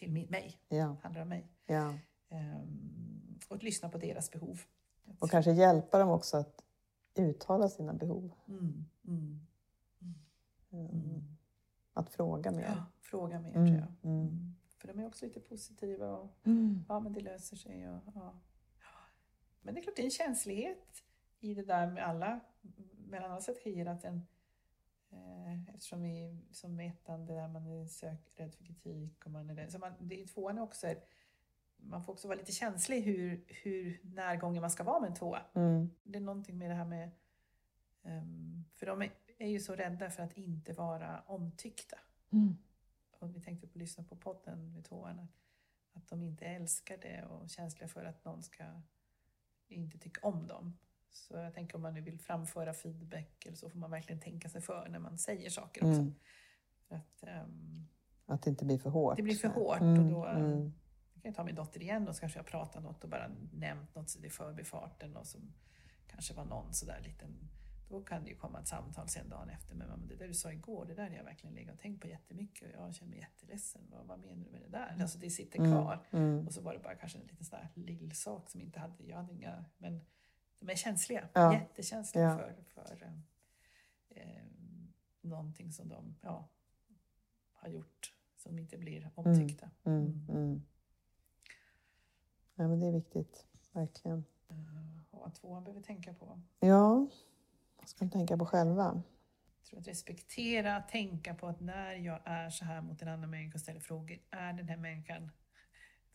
[0.00, 0.96] till mi- mig, Ja.
[1.02, 1.46] handlar om mig.
[1.66, 1.94] Ja.
[2.28, 4.60] Ehm, och att lyssna på deras behov.
[5.18, 6.64] Och kanske hjälpa dem också att
[7.14, 8.32] uttala sina behov.
[8.48, 9.40] Mm, mm.
[10.72, 11.22] Mm.
[11.92, 12.62] Att fråga mer.
[12.62, 14.10] Ja, fråga mer Mm, tror jag.
[14.12, 14.26] mm.
[14.28, 14.54] Mm.
[14.78, 16.30] För de är också lite positiva och
[16.88, 17.88] ja men det löser sig.
[17.90, 18.34] Och, ja.
[19.62, 21.02] Men det är klart det är en känslighet
[21.40, 22.40] i det där med alla,
[23.08, 24.26] mellan alla strategier att en
[25.74, 29.54] Eftersom vi som ettan, det där man är sök, rädd för kritik och man är
[29.54, 29.72] rädd.
[29.72, 30.94] Så man, det är tvåan också,
[31.76, 35.42] man får också vara lite känslig hur, hur närgången man ska vara med en tvåa.
[35.54, 35.90] Mm.
[36.02, 37.10] Det är någonting med det här med...
[38.02, 39.02] ehm, för de
[39.38, 41.98] är, ju så rädda för att inte vara omtyckta.
[42.32, 42.56] Mm.
[43.10, 45.40] Och vi tänkte på att lyssna på podden med tvåan, att,
[45.92, 48.64] att de inte älskar det och känsliga för att någon ska
[49.68, 50.78] inte tycka om dem.
[51.10, 54.48] Så jag tänker om man nu vill framföra feedback eller så får man verkligen tänka
[54.48, 56.00] sig för när man säger saker också.
[56.00, 56.14] Mm.
[56.88, 57.86] Att, ehm,
[58.26, 59.16] Att det inte blir för hårt.
[59.16, 60.72] det blir för hårt Mm, och då mm.
[61.14, 63.94] jag kan ta min dotter igen och så kanske jag pratat något och bara nämnt
[63.94, 65.52] något i förbifarten och som
[66.06, 67.50] kanske var någon sådär liten
[67.90, 69.74] då kan det ju komma ett samtal sen dagen efter.
[69.74, 72.00] Men mamma, det där du sa igår, det där har jag verkligen legat och tänkt
[72.00, 73.82] på jättemycket och jag känner mig jätteledsen.
[73.90, 74.96] Vad, vad menar du med det där?
[75.00, 76.06] Alltså det sitter kvar.
[76.10, 76.24] Mm.
[76.24, 76.46] Mm.
[76.46, 79.04] Och så var det bara kanske en liten sån där lill sak som inte hade,
[79.04, 80.00] jag hade inga, men
[80.60, 81.28] de är känsliga.
[81.32, 81.52] Ja.
[81.54, 82.36] Jättekänsliga Ja.
[82.38, 83.12] för, för eh,
[84.08, 84.44] eh,
[85.20, 86.48] någonting som de ja,
[87.52, 89.70] har gjort som inte blir omtyckta.
[89.84, 90.26] Mm.
[90.28, 90.62] Mm.
[92.54, 93.46] Ja, men det är viktigt.
[93.72, 94.24] Verkligen.
[94.48, 94.56] Eh,
[95.10, 96.40] och tvåan behöver tänka på.
[96.60, 97.06] Ja,
[97.76, 99.02] vad ska de tänka på själva?
[99.58, 103.30] Jag tror att respektera, tänka på att när jag är så här mot en annan
[103.30, 105.30] människa och ställer frågor, är den här människan,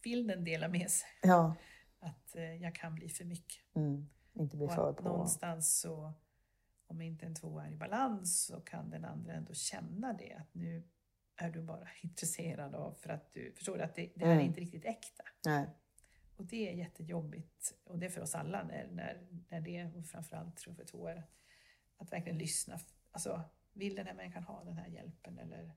[0.04, 1.08] vill den dela med sig?
[1.22, 1.56] Ja,
[2.00, 3.58] Att eh, jag kan bli för mycket.
[3.76, 4.10] mm.
[4.36, 5.04] Inte bli Och för på.
[5.04, 6.14] någonstans så,
[6.88, 10.34] om inte en två är i balans, så kan den andra ändå känna det.
[10.34, 10.84] Att nu
[11.36, 14.46] är du bara intresserad av, för att du förstår att det, det här är Mm.
[14.48, 15.24] inte riktigt äkta.
[15.46, 15.68] Nej.
[16.38, 17.74] Och det är jättejobbigt.
[17.84, 20.86] Och det är för oss alla när, när, när det, och framförallt tror jag för
[20.98, 21.24] tvåor,
[21.98, 22.80] att, verkligen lyssna.
[23.12, 23.42] Alltså,
[23.74, 25.72] vill den här människan ha den här hjälpen eller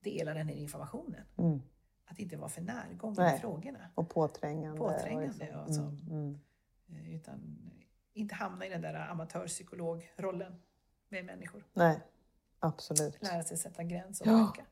[0.00, 1.24] dela den här informationen?
[1.38, 1.60] Mm.
[2.04, 3.90] Att inte vara för närgången i frågorna.
[3.94, 4.78] Och påträngande.
[4.78, 5.80] Påträngande, och alltså.
[5.80, 6.08] Mm.
[6.10, 6.38] Mm.
[6.88, 7.56] Eh, Utan
[8.20, 10.62] inte hamna i den där amatörpsykologrollen
[11.08, 11.66] med människor.
[11.72, 12.00] Nej,
[12.58, 13.22] absolut.
[13.22, 14.32] Lära sig sätta gräns och Ja.
[14.32, 14.66] verka.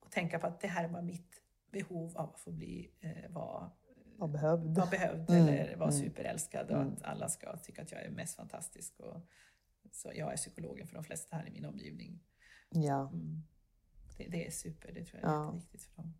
[0.00, 3.30] Och tänka på att det här är bara mitt behov av att få bli, eh,
[3.32, 3.70] vara,
[4.16, 4.76] Vad behövd.
[4.76, 6.00] vara behövd Mm, eller vara mm.
[6.02, 6.92] superälskad och Mm.
[6.92, 9.00] att alla ska tycka att jag är mest fantastisk.
[9.00, 9.22] Och,
[9.92, 12.20] så jag är psykologen för de flesta här i min omgivning.
[12.70, 13.08] Ja.
[13.08, 13.42] Mm.
[14.16, 15.44] Det, det är super, det tror jag är Ja.
[15.44, 16.14] jätteviktigt för dem.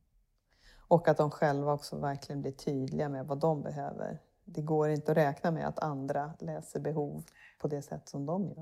[0.88, 4.22] Och att de själva också verkligen blir tydliga med vad de behöver.
[4.48, 7.24] Det går inte att räkna med att andra läser behov
[7.58, 8.56] på det sätt som de gör.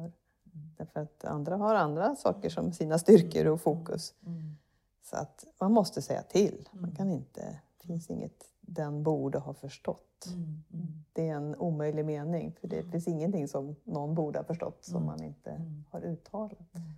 [0.55, 0.75] Mm.
[0.77, 4.15] Därför att andra har andra saker som sina styrkor och fokus.
[4.27, 4.57] Mm.
[5.03, 6.69] Så att man måste säga till.
[6.73, 6.97] Man Mm.
[6.97, 10.27] kan inte, det finns inget den borde ha förstått.
[10.27, 10.63] Mm.
[10.73, 10.87] Mm.
[11.13, 12.53] Det är en omöjlig mening.
[12.61, 12.93] För det Mm.
[12.93, 15.07] finns ingenting som någon borde ha förstått som Mm.
[15.07, 15.85] man inte Mm.
[15.91, 16.75] har uttalat.
[16.75, 16.91] Mm.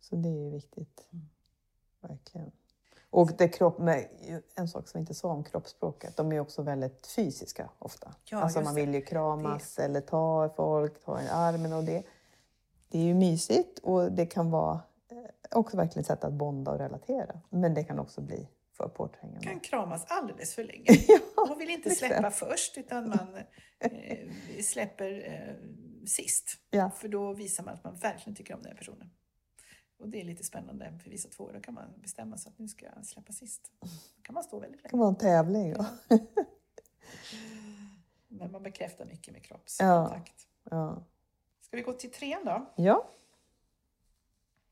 [0.00, 1.08] Så det är ju viktigt.
[1.12, 1.28] Mm.
[2.00, 2.50] Verkligen.
[3.10, 3.80] Och det kropp,
[4.54, 8.14] en sak som vi inte sa om kroppsspråket, de är också väldigt fysiska ofta.
[8.24, 8.80] Ja, alltså man det.
[8.80, 12.02] vill ju kramas eller ta folk, ta i armen och det.
[12.88, 16.70] Det är ju mysigt och det kan vara eh, också verkligen ett sätt att bonda
[16.72, 17.40] och relatera.
[17.50, 19.46] Men det kan också bli för påträngande.
[19.46, 20.86] kan kramas alldeles för länge.
[21.08, 23.36] ja, Man vill inte släppa först utan man
[23.78, 24.28] eh,
[24.62, 25.54] släpper eh,
[26.06, 26.56] sist.
[26.70, 26.90] Ja.
[26.90, 29.10] För då visar man att man verkligen tycker om den här personen.
[29.98, 31.52] Och det är lite spännande för vissa två.
[31.52, 33.72] Då kan man bestämma sig att nu ska jag släppa sist.
[34.16, 35.00] Då kan man stå väldigt Det kan länge.
[35.00, 35.68] vara en tävling.
[35.78, 35.86] Ja.
[38.28, 39.44] Men man bekräftar mycket med Ja.
[39.48, 40.48] kroppskontakt.
[40.64, 41.04] Ja.
[41.60, 42.72] Ska vi gå till trean då?
[42.76, 43.10] ja.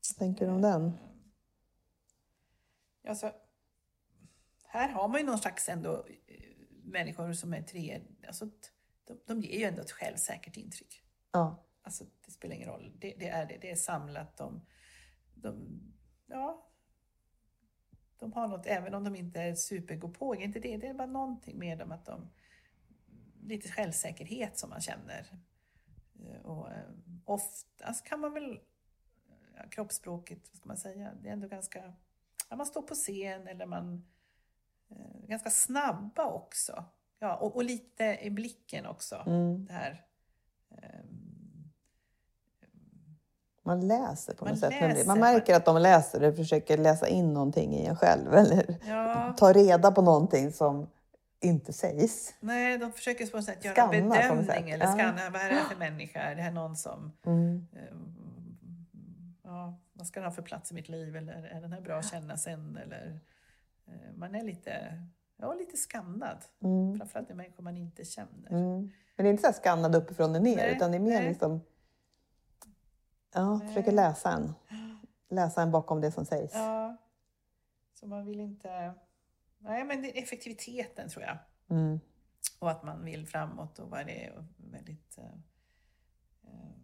[0.09, 0.97] Vad tänker du om den?
[3.01, 3.31] Ja, så,
[4.63, 6.43] här har man ju någon slags ändå eh,
[6.83, 8.01] människor som är tre.
[8.27, 8.49] Alltså,
[9.05, 11.03] de, de ger ju ändå ett självsäkert intryck.
[11.31, 11.63] Ja.
[11.81, 12.91] Alltså, det spelar ingen roll.
[12.99, 13.57] Det, det är det.
[13.61, 14.37] Det är samlat.
[14.37, 14.61] De,
[15.41, 15.81] de,
[16.27, 16.67] ja,
[18.19, 20.41] de har något, även om de inte är supergåpåg.
[20.41, 20.77] Inte det.
[20.77, 22.29] Det är bara någonting med dem att de...
[23.41, 25.39] Lite självsäkerhet som man känner.
[26.25, 26.89] Eh, Och eh,
[27.25, 28.59] oftast kan man väl...
[29.55, 31.13] Ja, kroppsspråket, vad ska man säga?
[31.21, 31.93] Det är ändå ganska...
[32.49, 34.05] Ja, man står på scen eller man
[34.89, 36.85] eh, ganska snabba också.
[37.19, 39.23] Ja, och, och lite i blicken också.
[39.27, 39.65] Mm.
[39.65, 40.05] Det här,
[40.69, 41.16] ehm,
[43.67, 44.73] Man läser på Man något sätt.
[44.81, 45.05] läser.
[45.07, 48.33] Man märker att de läser och försöker läsa in någonting i en själv.
[48.33, 50.87] Eller ja, ta reda på någonting som
[51.39, 52.33] inte sägs.
[52.39, 54.47] nej, de försöker på något sätt göra Skanna en något sätt.
[54.47, 54.91] bedömning eller Ja.
[54.91, 55.29] skanna.
[55.29, 56.19] Vad är det här för människa?
[56.19, 57.67] Är det här någon som Mm.
[57.73, 58.15] ehm,
[59.43, 61.15] ja, vad ska den ha för plats i mitt liv?
[61.15, 62.77] Eller är den här bra att känna sen?
[62.83, 63.19] Eller,
[63.87, 64.71] eh, man är lite,
[65.37, 66.37] ja, lite skannad.
[66.63, 66.97] Mm.
[66.97, 68.49] Framförallt i människor man inte känner.
[68.51, 68.91] Mm.
[69.15, 71.29] Men det är inte så skannad uppifrån och ner Nej, utan det är mer nej.
[71.29, 71.61] liksom...
[73.33, 73.67] Ja, Nej.
[73.67, 74.53] försöker läsa en.
[75.29, 76.53] Läsa en bakom det som sägs.
[76.53, 76.97] Ja,
[77.93, 78.93] så man vill inte...
[79.57, 81.37] Nej, men det är effektiviteten tror jag.
[81.69, 81.99] Mm.
[82.59, 85.17] Och att man vill framåt och vad det är väldigt...
[85.17, 85.25] Eh,
[86.43, 86.75] eh,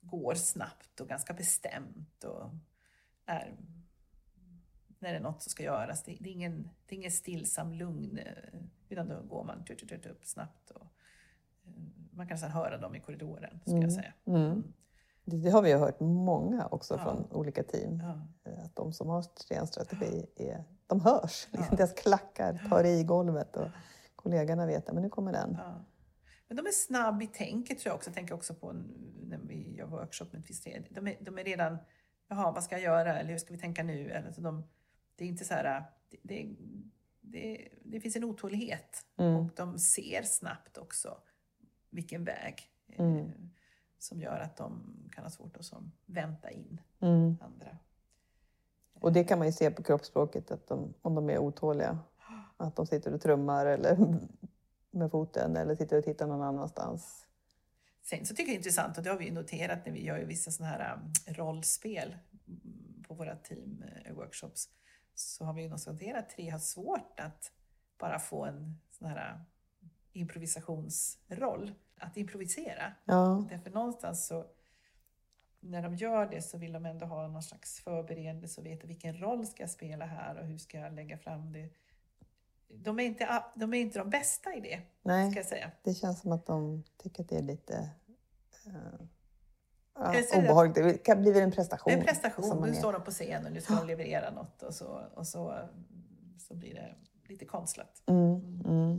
[0.00, 2.50] går snabbt och ganska bestämt och
[3.26, 3.56] är...
[4.98, 6.02] När det är något som ska göras.
[6.02, 9.78] Det, det, är, ingen, det är ingen stillsam lugn eh, utan då går man tut,
[9.78, 10.70] tut, tut, upp snabbt.
[10.70, 10.86] Och,
[11.64, 11.72] eh,
[12.10, 14.12] man kan nästan höra dem i korridoren, skulle jag säga.
[14.24, 14.72] Mm.
[15.30, 17.02] Det, har vi ju hört många också Ja.
[17.02, 18.02] från olika team.
[18.44, 18.52] Ja.
[18.64, 21.48] Att de som har ren strategi, är, de hörs.
[21.50, 21.64] Ja.
[21.76, 23.68] Deras klackar tar i golvet och
[24.16, 25.54] kollegorna vet att nu kommer den.
[25.58, 25.84] Ja.
[26.48, 28.10] Men de är snabb i tänket tror jag också.
[28.10, 28.72] Jag tänker också på
[29.22, 30.82] när vi gör workshop med tredje.
[30.90, 31.78] De är, de är redan,
[32.28, 34.10] jaha vad ska jag göra eller hur ska vi tänka nu?
[34.10, 34.64] Eller, så de,
[35.16, 36.56] det är inte så här, det, det,
[37.20, 39.36] det, det finns en otålighet Mm.
[39.36, 41.18] och de ser snabbt också
[41.90, 43.30] vilken väg eh, Mm.
[43.98, 44.82] Som gör att de
[45.12, 47.36] kan ha svårt att som vänta in Mm.
[47.40, 47.78] andra.
[49.00, 51.98] Och det kan man ju se på kroppsspråket, att de, om de är otåliga.
[52.56, 54.18] Att de sitter och trummar eller
[54.90, 57.26] med foten eller sitter och tittar någon annanstans.
[58.02, 60.04] Sen så tycker jag det är intressant, och det har vi ju noterat när vi
[60.04, 62.16] gör vissa sådana här um, rollspel
[63.08, 64.14] på våra team eh,
[65.14, 67.52] så har vi ju noterat att tre har svårt att
[67.98, 69.40] bara få en sån här uh,
[70.12, 72.92] improvisationsroll, att improvisera.
[73.04, 74.44] Ja, Därför någonstans så,
[75.60, 79.20] när de gör det så vill de ändå ha någon slags förberedelse och veta vilken
[79.20, 81.68] roll ska jag spela här och hur ska jag lägga fram det.
[82.68, 85.30] De är inte de, är inte de bästa i det, nej.
[85.30, 85.70] ska jag säga.
[85.82, 87.90] Det känns som att de tycker att det är lite
[88.66, 89.06] eh,
[89.94, 90.74] ja, obehagligt.
[90.74, 91.92] Det kan bli väl en prestation.
[91.92, 95.02] En prestation, nu står de på scen och nu ska de leverera något och så,
[95.14, 95.58] och så,
[96.38, 96.94] så blir det
[97.28, 98.02] lite konstlat.
[98.06, 98.98] Mm, mm.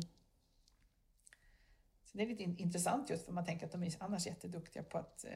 [2.11, 4.83] Så det är lite in- intressant just för man tänker att de är annars jätteduktiga
[4.83, 5.31] på att eh,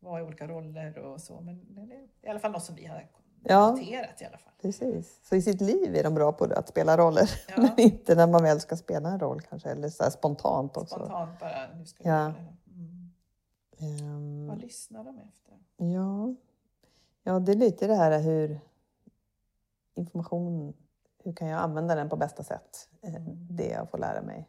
[0.00, 1.40] vara i olika roller och så.
[1.40, 3.08] Men det är i alla fall något som vi har
[3.44, 3.70] Ja.
[3.70, 4.52] noterat i alla fall.
[4.62, 5.20] Precis.
[5.28, 7.54] Så i sitt liv är de bra på att spela roller, Ja.
[7.62, 10.94] men inte när man väl ska spela en roll kanske, eller så spontant också.
[10.94, 12.32] Spontant bara, nu ska Ja.
[12.66, 13.10] Mm.
[13.78, 15.54] Ehm, Vad lyssnar de efter?
[15.76, 16.34] Ja.
[17.22, 18.60] ja, det är lite det här hur
[19.94, 20.74] information,
[21.24, 22.88] hur kan jag använda den på bästa sätt?
[23.02, 23.46] Eh, Mm.
[23.50, 24.48] Det jag får lära mig.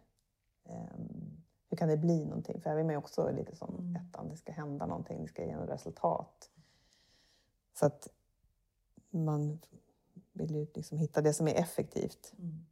[0.66, 1.29] Ehm,
[1.70, 2.62] Hur kan det bli någonting?
[2.62, 3.96] För jag vill man ju också lite som Mm.
[3.96, 6.50] ettan, det ska hända någonting, det ska ge något resultat.
[7.80, 8.08] Så att
[9.10, 9.60] man
[10.32, 12.34] vill ju liksom hitta det som är effektivt.
[12.38, 12.66] Mm.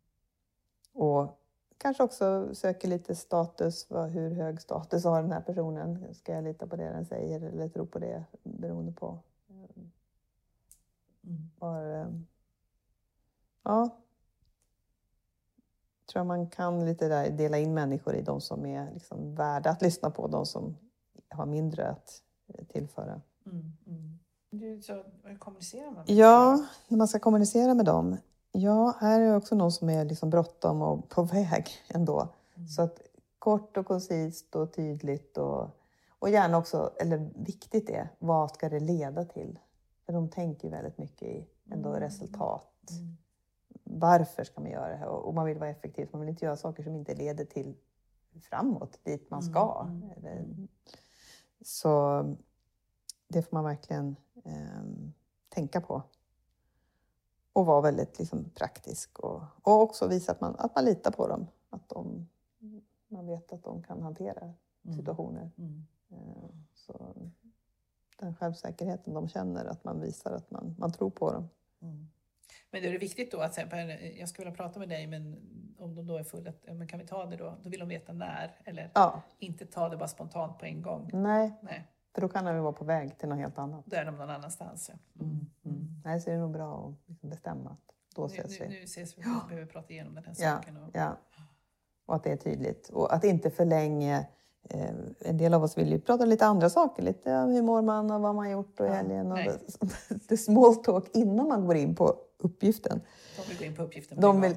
[0.93, 1.39] Och
[1.77, 3.89] kanske också söker lite status.
[3.89, 6.13] Vad, hur hög status har den här personen?
[6.15, 9.19] Ska jag lita på det den säger eller tro på det beroende på
[9.49, 9.83] eh,
[11.23, 11.49] Mm.
[11.59, 12.01] var...
[12.01, 12.07] eh,
[13.63, 13.97] Ja.
[16.11, 19.81] Tror man kan lite där dela in människor i de som är liksom värda att
[19.81, 20.77] lyssna på, de som
[21.29, 23.21] har mindre att eh, tillföra.
[23.45, 23.73] Mm.
[23.87, 24.19] Mm.
[24.49, 26.03] Du, så, hur kommunicerar man?
[26.07, 28.17] Ja, när man ska kommunicera med dem.
[28.51, 32.27] Ja, här är också någon som är liksom bråttom och på väg ändå.
[32.55, 32.67] Mm.
[32.67, 33.01] Så att
[33.39, 35.69] kort och koncist och tydligt och,
[36.19, 39.59] och gärna också, eller viktigt är, vad ska det leda till?
[40.05, 42.01] För de tänker väldigt mycket i ändå Mm.
[42.01, 42.91] resultat.
[42.91, 43.17] Mm.
[43.89, 45.07] Varför ska man göra det här?
[45.07, 46.09] Och man vill vara effektiv.
[46.11, 47.75] Man vill inte göra saker som inte leder till
[48.41, 49.81] framåt, dit man Mm, ska.
[49.89, 50.67] mm, Eller, mm.
[51.61, 52.23] så
[53.27, 55.13] det får man verkligen ehm,
[55.49, 56.01] tänka på.
[57.53, 61.27] Och vara väldigt liksom, praktisk och, och också visa att man, att man litar på
[61.27, 61.47] dem.
[61.69, 62.27] Att de,
[63.07, 64.53] man vet att de kan hantera
[64.85, 64.97] Mm.
[64.97, 65.51] situationer.
[65.57, 65.85] Mm.
[66.09, 67.15] Eh, Så
[68.17, 71.49] den självsäkerheten de känner, att man visar att man, man tror på dem.
[72.71, 72.71] Mm.
[72.71, 75.07] Men då är det viktigt då att säga, "Per, jag skulle vilja prata med dig
[75.07, 75.35] men
[75.79, 77.57] om de då är fulla, men kan vi ta det då?
[77.63, 81.09] Då vill de veta när eller Ja, inte ta det bara spontant på en gång.
[81.13, 83.85] nej, Nej, för då kan de vara på väg till något helt annat.
[83.85, 84.91] då är de någon annanstans.
[84.93, 85.23] Ja.
[85.25, 85.45] Mm.
[85.65, 85.87] Mm.
[86.05, 87.79] Nej, så är det nog bra att liksom bestämma att
[88.15, 88.73] då Nu, ses nu, vi.
[88.79, 90.77] nu ses vi, vi behöver prata igenom den här saken.
[90.77, 91.17] Och, ja.
[92.05, 92.89] Och att det är tydligt.
[92.89, 94.27] Och att inte för länge...
[94.69, 94.89] Eh,
[95.19, 97.03] en del av oss vill ju prata lite andra saker.
[97.03, 99.31] Lite hur mår man och vad man gjort och helgen.
[99.31, 99.59] Och det,
[100.29, 103.01] det small talk innan man går in på uppgiften.
[103.37, 104.55] de vill gå in på uppgiften De vill,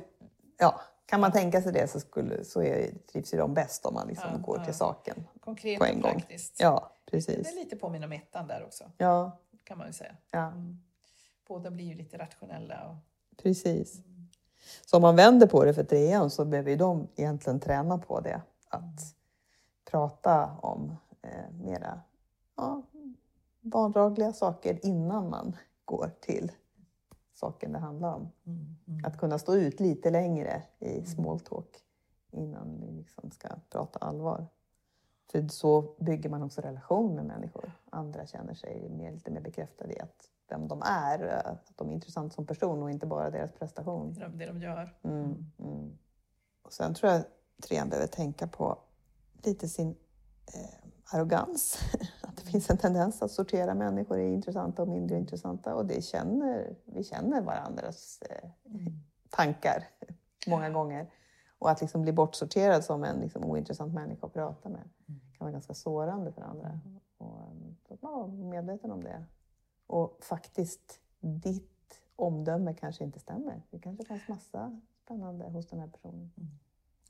[0.58, 3.94] ja, kan man tänka sig det så, skulle, så är, trivs ju de bäst om
[3.94, 4.64] man liksom Ja, går ja.
[4.64, 5.24] till saken.
[5.40, 6.12] Konkret På en gång.
[6.12, 6.60] praktiskt.
[6.60, 7.52] Ja, Det precis.
[7.52, 10.16] är lite påminner om ettan där också, Ja, kan man ju säga.
[10.30, 10.80] ja Mm.
[11.48, 12.88] Båda blir ju lite rationella.
[12.88, 12.96] Och,
[13.42, 13.94] precis.
[13.98, 14.28] mm.
[14.86, 18.20] Så om man vänder på det för trean så behöver ju de egentligen träna på
[18.20, 18.42] det.
[18.68, 19.00] Att
[19.90, 22.00] prata om eh, mera
[22.56, 22.82] ja,
[23.60, 26.52] vardagliga saker innan man går till
[27.40, 28.28] saken det handlar om.
[28.46, 28.76] Mm.
[28.88, 29.04] Mm.
[29.04, 31.84] Att kunna stå ut lite längre i small talk
[32.30, 34.46] innan vi liksom ska prata allvar.
[35.32, 37.72] För så bygger man också relation med människor.
[37.90, 41.92] Andra känner sig mer, lite mer bekräftade i att vem de är, att de är
[41.92, 44.14] intressanta som person och inte bara deras prestation.
[44.14, 44.96] Det, de, det de gör.
[45.02, 45.98] Mm, mm.
[46.62, 47.22] Och sen tror jag
[47.62, 48.78] trean behöver tänka på
[49.42, 49.88] lite sin
[50.54, 51.78] eh, arrogans.
[52.50, 55.74] Finns en tendens att sortera människor i intressanta och mindre intressanta.
[55.74, 58.92] Och det känner, vi känner varandras eh, Mm.
[59.30, 59.88] tankar
[60.46, 61.10] många gånger.
[61.58, 65.20] Och att liksom bli bortsorterad som en liksom, ointressant människa att prata med Mm.
[65.20, 66.80] kan vara ganska sårande för andra.
[67.18, 69.24] Och, eh, så att man var medveten om det.
[69.86, 73.62] Och faktiskt, ditt omdöme kanske inte stämmer.
[73.70, 76.30] Det kanske fanns massa spännande hos den här personen.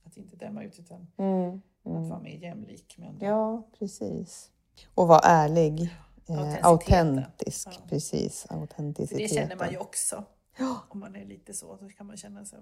[0.05, 1.61] Att inte döma ut utan Mm.
[1.84, 3.26] att vara mer jämlik med andra.
[3.26, 4.51] Ja, precis.
[4.95, 5.97] Och vara ärlig.
[6.28, 7.68] Eh, autentisk.
[7.72, 7.87] Ja.
[7.89, 9.28] Precis, autenticiteten.
[9.28, 10.24] det känner man ju också.
[10.59, 10.85] Ja.
[10.89, 12.57] Om man är lite så, så kan man känna så,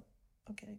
[0.48, 0.78] okej,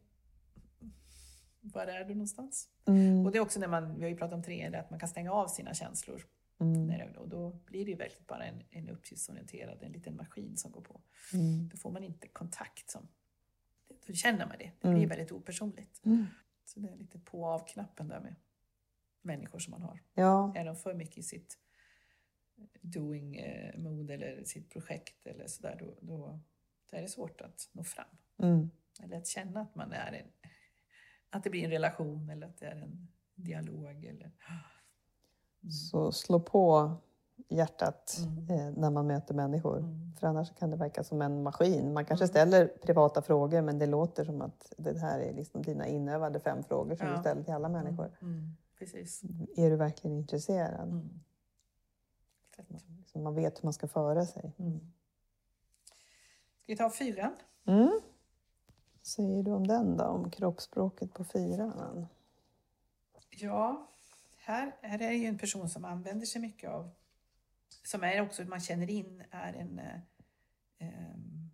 [1.61, 2.67] var är du någonstans?
[2.85, 3.25] Mm.
[3.25, 5.09] Och det är också när man, vi har ju pratat om tre, att man kan
[5.09, 6.25] stänga av sina känslor.
[6.59, 7.15] Mm.
[7.17, 10.81] Och då blir det ju verkligen bara en, en uppgiftsorienterad, en liten maskin som går
[10.81, 11.01] på.
[11.33, 11.69] Mm.
[11.69, 12.89] Då får man inte kontakt.
[12.89, 13.07] Som,
[14.07, 14.71] då känner man det.
[14.81, 14.99] Det Mm.
[14.99, 16.05] blir väldigt opersonligt.
[16.05, 16.25] Mm.
[16.65, 18.35] Så det är lite på och av-knappen där med
[19.21, 19.99] människor som man har.
[20.13, 21.57] Ja, Är de för mycket i sitt
[22.81, 26.39] doing eh, mode eller sitt projekt eller sådär, då, då,
[26.91, 28.05] då är det svårt att nå fram.
[28.37, 28.69] mm.
[29.03, 30.49] Eller att känna att man är en,
[31.29, 34.05] att det blir en relation eller att det är en dialog.
[34.05, 34.31] Eller,
[35.91, 36.91] så slå på
[37.49, 38.49] hjärtat Mm.
[38.59, 39.77] eh, när man möter människor.
[39.79, 40.13] Mm.
[40.19, 41.93] För annars kan det verka som en maskin.
[41.93, 42.29] Man kanske Mm.
[42.29, 46.63] ställer privata frågor men det låter som att det här är liksom dina inövade fem
[46.63, 47.13] frågor som Ja.
[47.13, 48.11] du ställer till alla människor.
[48.79, 49.23] Precis.
[49.57, 50.89] Är du verkligen intresserad?
[50.89, 51.19] Mm.
[53.05, 54.53] Så man vet hur man ska föra sig.
[54.59, 54.79] Mm.
[56.61, 57.35] Ska vi ta fyran?
[57.65, 58.01] Mm.
[58.93, 60.03] Vad säger du om den då?
[60.03, 62.07] Om kroppsspråket på fyran?
[63.29, 63.89] Ja,
[64.37, 66.91] här, här är det ju en person som använder sig mycket av,
[67.83, 69.99] som är också, man känner in, är en, eh,
[70.77, 71.49] ehm,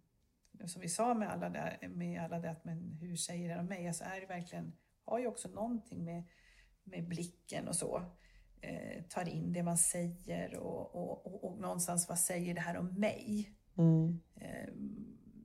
[0.68, 3.66] som vi sa med alla där, med alla det att men hur säger det om
[3.66, 3.88] mig?
[3.88, 4.74] Alltså är det verkligen,
[5.06, 6.24] har ju också någonting med,
[6.86, 8.04] med blicken och så.
[8.62, 12.78] Eh, tar in det man säger och, och, och, och någonstans vad säger det här
[12.78, 13.52] om mig?
[13.78, 14.20] Mm.
[14.36, 14.74] eh,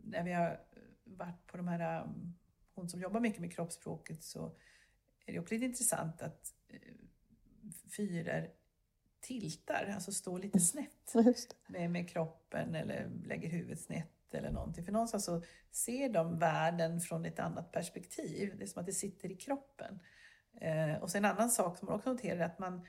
[0.04, 0.60] när vi har
[1.04, 2.34] varit på de här, um,
[2.74, 4.56] hon som jobbar mycket med kroppsspråket så
[5.26, 6.94] är det också lite intressant att eh,
[7.96, 8.50] fyror
[9.20, 11.72] tiltar, alltså står lite snett Just det.
[11.72, 14.84] med, med kroppen eller lägger huvudet snett eller någonting.
[14.84, 18.54] För någonstans så ser de världen från ett annat perspektiv.
[18.58, 19.98] Det är som att det sitter i kroppen.
[20.60, 22.86] Eh, och sen en annan sak som man också noterar är att man,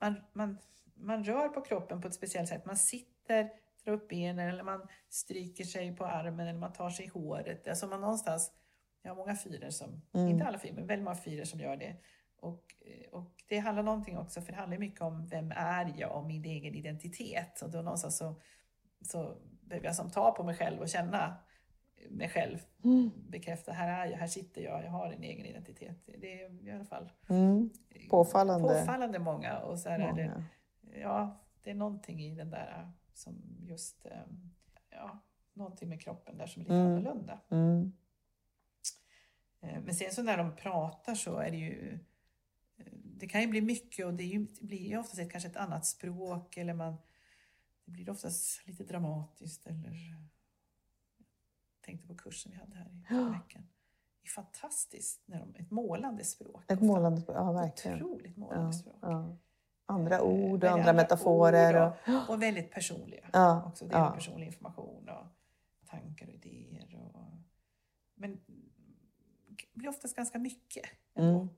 [0.00, 0.58] man, man,
[0.94, 2.66] man rör på kroppen på ett speciellt sätt.
[2.66, 3.50] Man sitter,
[3.84, 7.68] drar upp benen eller man stryker sig på armen eller man tar sig i håret.
[7.68, 8.52] Alltså man någonstans,
[9.02, 10.28] jag har många fyror som, Mm.
[10.28, 11.96] inte alla fyror, men väldigt många fyror som gör det.
[12.36, 16.16] Och, eh, och det handlar någonting också, för det handlar mycket om vem är jag
[16.16, 17.62] och min egen identitet.
[17.62, 18.40] Och då någonstans så,
[19.00, 21.36] så behöver jag som ta på mig själv och känna
[22.10, 22.58] mig själv.
[22.84, 23.10] Mm.
[23.28, 25.96] Bekräfta, här är jag, här sitter jag, jag har en egen identitet.
[26.18, 27.70] Det är i alla fall Mm.
[28.10, 28.68] Påfallande.
[28.68, 29.58] påfallande många.
[29.58, 30.44] Och så här är det, Många.
[31.00, 34.50] ja, det är någonting i den där som just, ehm,
[34.90, 35.18] ja,
[35.52, 36.86] någonting med kroppen där som är lite Mm.
[36.92, 37.40] annorlunda.
[37.50, 37.92] Mm.
[39.60, 41.98] Eh, Men sen så när de pratar så är det ju
[42.76, 45.48] eh, det kan ju bli mycket och det, ju, det blir ju oftast ett, kanske
[45.48, 46.96] ett annat språk eller man
[47.84, 50.16] det blir oftast lite dramatiskt eller
[51.84, 53.28] tänkte på kursen vi hade här i Ja.
[53.44, 53.66] veckan.
[54.22, 56.64] Det är fantastiskt, när de, ett målande språk.
[56.68, 58.02] Ett målande språk, ja verkligen.
[58.02, 58.96] Otroligt målande Ja, språk.
[59.00, 59.36] ja.
[59.86, 61.86] Andra Eh, ord och andra metaforer.
[61.86, 63.30] Och, och, och väldigt personliga.
[63.32, 64.10] Ja, Också dela ja.
[64.10, 65.26] personlig information och
[65.86, 66.94] tankar och idéer.
[67.14, 67.20] Och,
[68.14, 68.40] men
[69.48, 70.84] det blir oftast ganska mycket.
[71.14, 71.48] Mm.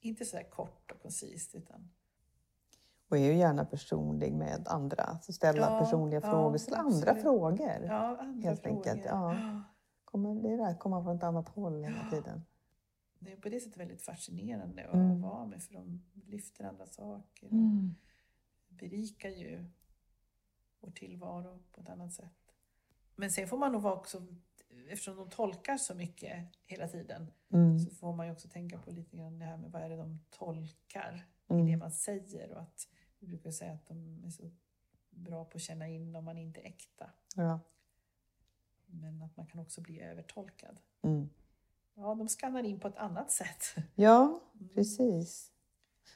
[0.00, 1.90] Inte så kort och koncist utan
[3.10, 5.18] och är ju gärna personlig med andra.
[5.22, 6.58] Så ställa Ja, personliga ja, frågor.
[6.58, 7.84] Ställa andra frågor.
[7.86, 8.76] ja, andra Helt frågor.
[8.88, 9.36] enkelt, ja.
[10.04, 12.42] Kommer, det är det här, komma från ett annat håll hela tiden.
[13.18, 15.20] Det är på det sättet väldigt fascinerande att Mm.
[15.22, 17.46] vara med för de lyfter andra saker.
[17.48, 17.94] Mm.
[18.68, 19.64] berikar ju
[20.80, 22.52] vår tillvaro på ett annat sätt.
[23.16, 24.26] Men sen får man nog vara också
[24.90, 27.78] eftersom de tolkar så mycket hela tiden Mm.
[27.78, 29.96] så får man ju också tänka på lite grann det här med vad är det
[29.96, 31.66] de tolkar i Mm.
[31.66, 32.88] det man säger och att
[33.20, 34.50] vi brukar säga att de är så
[35.10, 37.10] bra på att känna in om man inte är äkta.
[37.36, 37.60] Ja.
[38.86, 40.80] Men att man kan också bli övertolkad.
[41.02, 41.28] Mm.
[41.94, 43.62] Ja, de skannar in på ett annat sätt.
[43.94, 44.68] ja, Mm.
[44.74, 45.52] precis.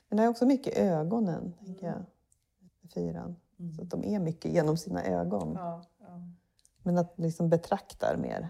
[0.09, 1.98] Men det är också mycket ögonen, tänker Mm.
[2.00, 2.05] jag.
[2.80, 3.36] med Fyran.
[3.59, 3.72] Mm.
[3.74, 5.52] Så att de är mycket genom sina ögon.
[5.55, 6.20] Ja, ja.
[6.82, 8.48] Men att liksom betraktar mer,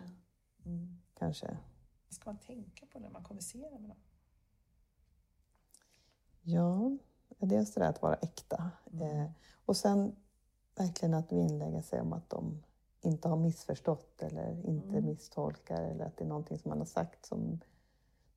[0.65, 0.99] Mm.
[1.19, 1.47] kanske.
[2.07, 3.99] Vad ska man tänka på när man kommunicerar med dem?
[6.43, 6.97] Ja,
[7.39, 8.71] dels det där att vara äkta.
[8.93, 9.21] Mm.
[9.21, 9.31] Eh,
[9.65, 10.17] och sen
[10.77, 12.63] verkligen att vinnlägga sig om att de
[13.01, 15.07] inte har missförstått eller inte Mm.
[15.07, 17.61] misstolkar eller att det är någonting som man har sagt som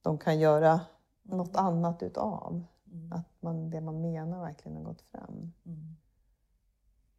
[0.01, 0.81] de kan göra
[1.23, 1.65] något Mm.
[1.65, 2.63] annat utav.
[2.91, 3.11] Mm.
[3.13, 5.53] Att man, det man menar verkligen har gått fram.
[5.65, 5.95] Mm.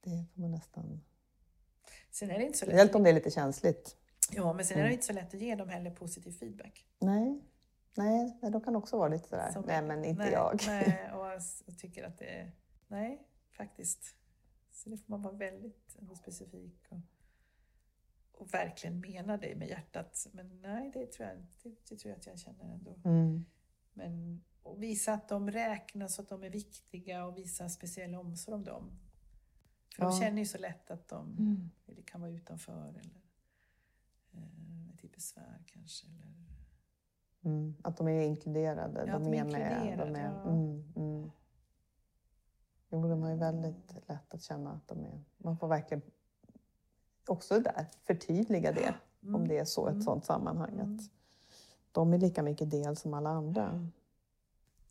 [0.01, 1.01] Det får man nästan...
[2.11, 2.95] Sen är det inte så lätt.
[2.95, 3.97] om det är lite känsligt.
[4.33, 4.93] Ja, men sen är det Mm.
[4.95, 6.87] inte så lätt att ge dem heller positiv feedback.
[6.99, 7.41] Nej,
[7.99, 10.61] nej, de kan också vara lite sådär, Som- nej men inte nej, jag.
[10.67, 11.27] Nej, och
[11.67, 12.53] jag tycker att det är...
[12.89, 14.15] Nej, faktiskt.
[14.71, 17.01] Så det får man vara väldigt specifik och,
[18.33, 20.27] och verkligen mena det med hjärtat.
[20.33, 23.01] Men nej, det tror jag, det, det tror jag att jag känner ändå.
[23.05, 23.45] Mm.
[23.93, 28.55] Men och visa att de räknas och att de är viktiga och visa speciell omsorg
[28.55, 28.99] om dem.
[29.97, 30.21] För de Ja.
[30.21, 31.71] känner ju så lätt att de Mm.
[32.07, 33.21] kan vara utanför eller
[34.33, 36.07] eh, till besvär kanske.
[36.07, 36.35] Eller,
[37.45, 37.75] Mm.
[37.83, 39.05] Att de är inkluderade.
[39.07, 39.99] Ja, de de är med.
[39.99, 40.51] De är, ja.
[40.51, 41.31] mm, mm.
[42.91, 45.25] Jo, de har ju väldigt lätt att känna att de är...
[45.37, 46.03] Man får verkligen
[47.27, 48.95] också där förtydliga det.
[49.23, 49.35] Mm.
[49.35, 50.03] Om det är så, ett Mm.
[50.03, 50.73] sådant sammanhang.
[50.73, 50.95] Mm.
[50.95, 51.11] Att
[51.93, 53.89] de är lika mycket del som alla andra.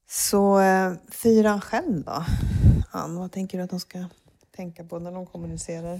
[0.08, 2.24] Så eh, fyran själv då?
[2.92, 4.06] Ann, vad tänker du att de ska
[4.52, 6.00] tänka på när de kommunicerar?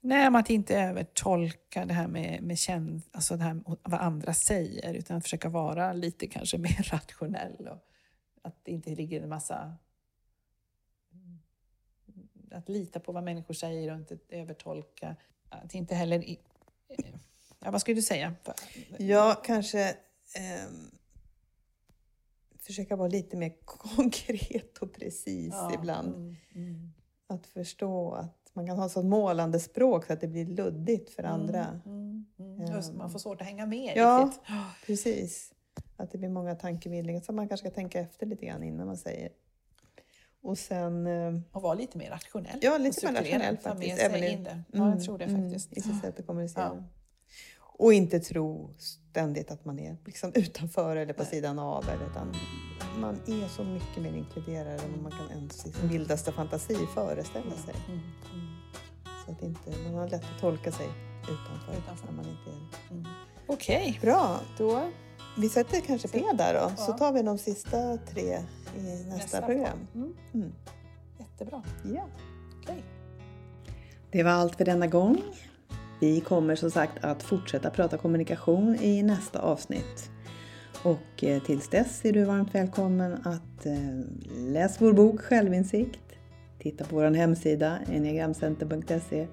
[0.00, 4.94] Nej, att inte övertolka det här med, med känd, alltså det här vad andra säger
[4.94, 7.68] utan att försöka vara lite kanske mer rationell.
[7.68, 7.78] Och
[8.42, 9.76] att det inte ligger en massa...
[12.50, 15.16] Att lita på vad människor säger och inte övertolka.
[15.48, 16.18] Att inte heller...
[16.24, 16.40] i-
[17.60, 18.34] Ja, vad skulle du säga?
[18.98, 19.96] Ja, kanske
[20.36, 20.90] ehm,
[22.58, 26.14] försöka vara lite mer konkret och precis Ja, ibland.
[26.14, 26.92] mm, mm.
[27.30, 31.22] Att förstå att man kan ha så målande språk så att det blir luddigt för
[31.22, 31.66] andra.
[31.86, 32.74] Mm, mm, mm.
[32.76, 34.24] Just, man får svårt att hänga med Ja.
[34.26, 34.42] riktigt.
[34.86, 35.52] Precis.
[35.96, 38.96] Att det blir många tankevildningar så man kanske ska tänka efter lite grann innan man
[38.96, 39.30] säger.
[40.42, 41.06] Och sen...
[41.06, 42.58] eh, Och vara lite mer rationell.
[42.62, 43.98] Ja, lite mer rationell faktiskt.
[44.02, 44.62] Även in det.
[44.72, 45.66] Ja, jag tror det faktiskt.
[45.72, 46.64] Mm, I sitt sätt att kommunicera.
[46.76, 46.84] Ja.
[47.78, 51.84] Och inte tro ständigt att man är liksom utanför eller på sidan av.
[52.10, 52.34] Utan
[53.00, 56.74] man är så mycket mer inkluderad än vad man kan ens i sin vildaste fantasi
[56.94, 57.74] föreställa sig.
[57.88, 57.98] Mm,
[58.32, 58.46] mm,
[59.26, 60.86] Så att inte, man har lätt att tolka sig
[61.22, 62.06] utanför, Utanför.
[62.06, 63.06] när man inte är mm.
[63.46, 64.82] Okej, Bra, då
[65.38, 66.98] vi sätter kanske P där då, så Ja.
[66.98, 68.38] tar vi de sista tre
[68.76, 69.78] i nästa, nästa program.
[69.94, 70.52] Mm, Mm.
[71.18, 71.62] jättebra.
[71.94, 72.06] Ja.
[72.62, 72.84] Okej.
[74.10, 75.22] Det var allt för denna gång.
[76.00, 80.10] Vi kommer som sagt att fortsätta prata kommunikation i nästa avsnitt.
[80.82, 84.00] Och eh, tills dess är du varmt välkommen att eh,
[84.36, 86.00] läsa vår bok Självinsikt,
[86.58, 89.26] titta på vår hemsida enneagramcenter.se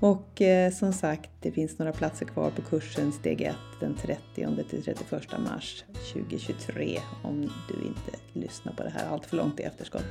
[0.00, 4.64] och eh, som sagt, det finns några platser kvar på kursen Steg 1 den 30
[4.70, 9.62] till 31 mars 2023 om du inte lyssnar på det här allt för långt i
[9.62, 10.06] efterskott.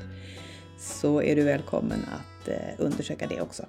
[0.80, 3.66] Så är du välkommen att undersöka det också.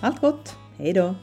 [0.00, 0.56] Allt gott!
[0.78, 1.14] Hej då!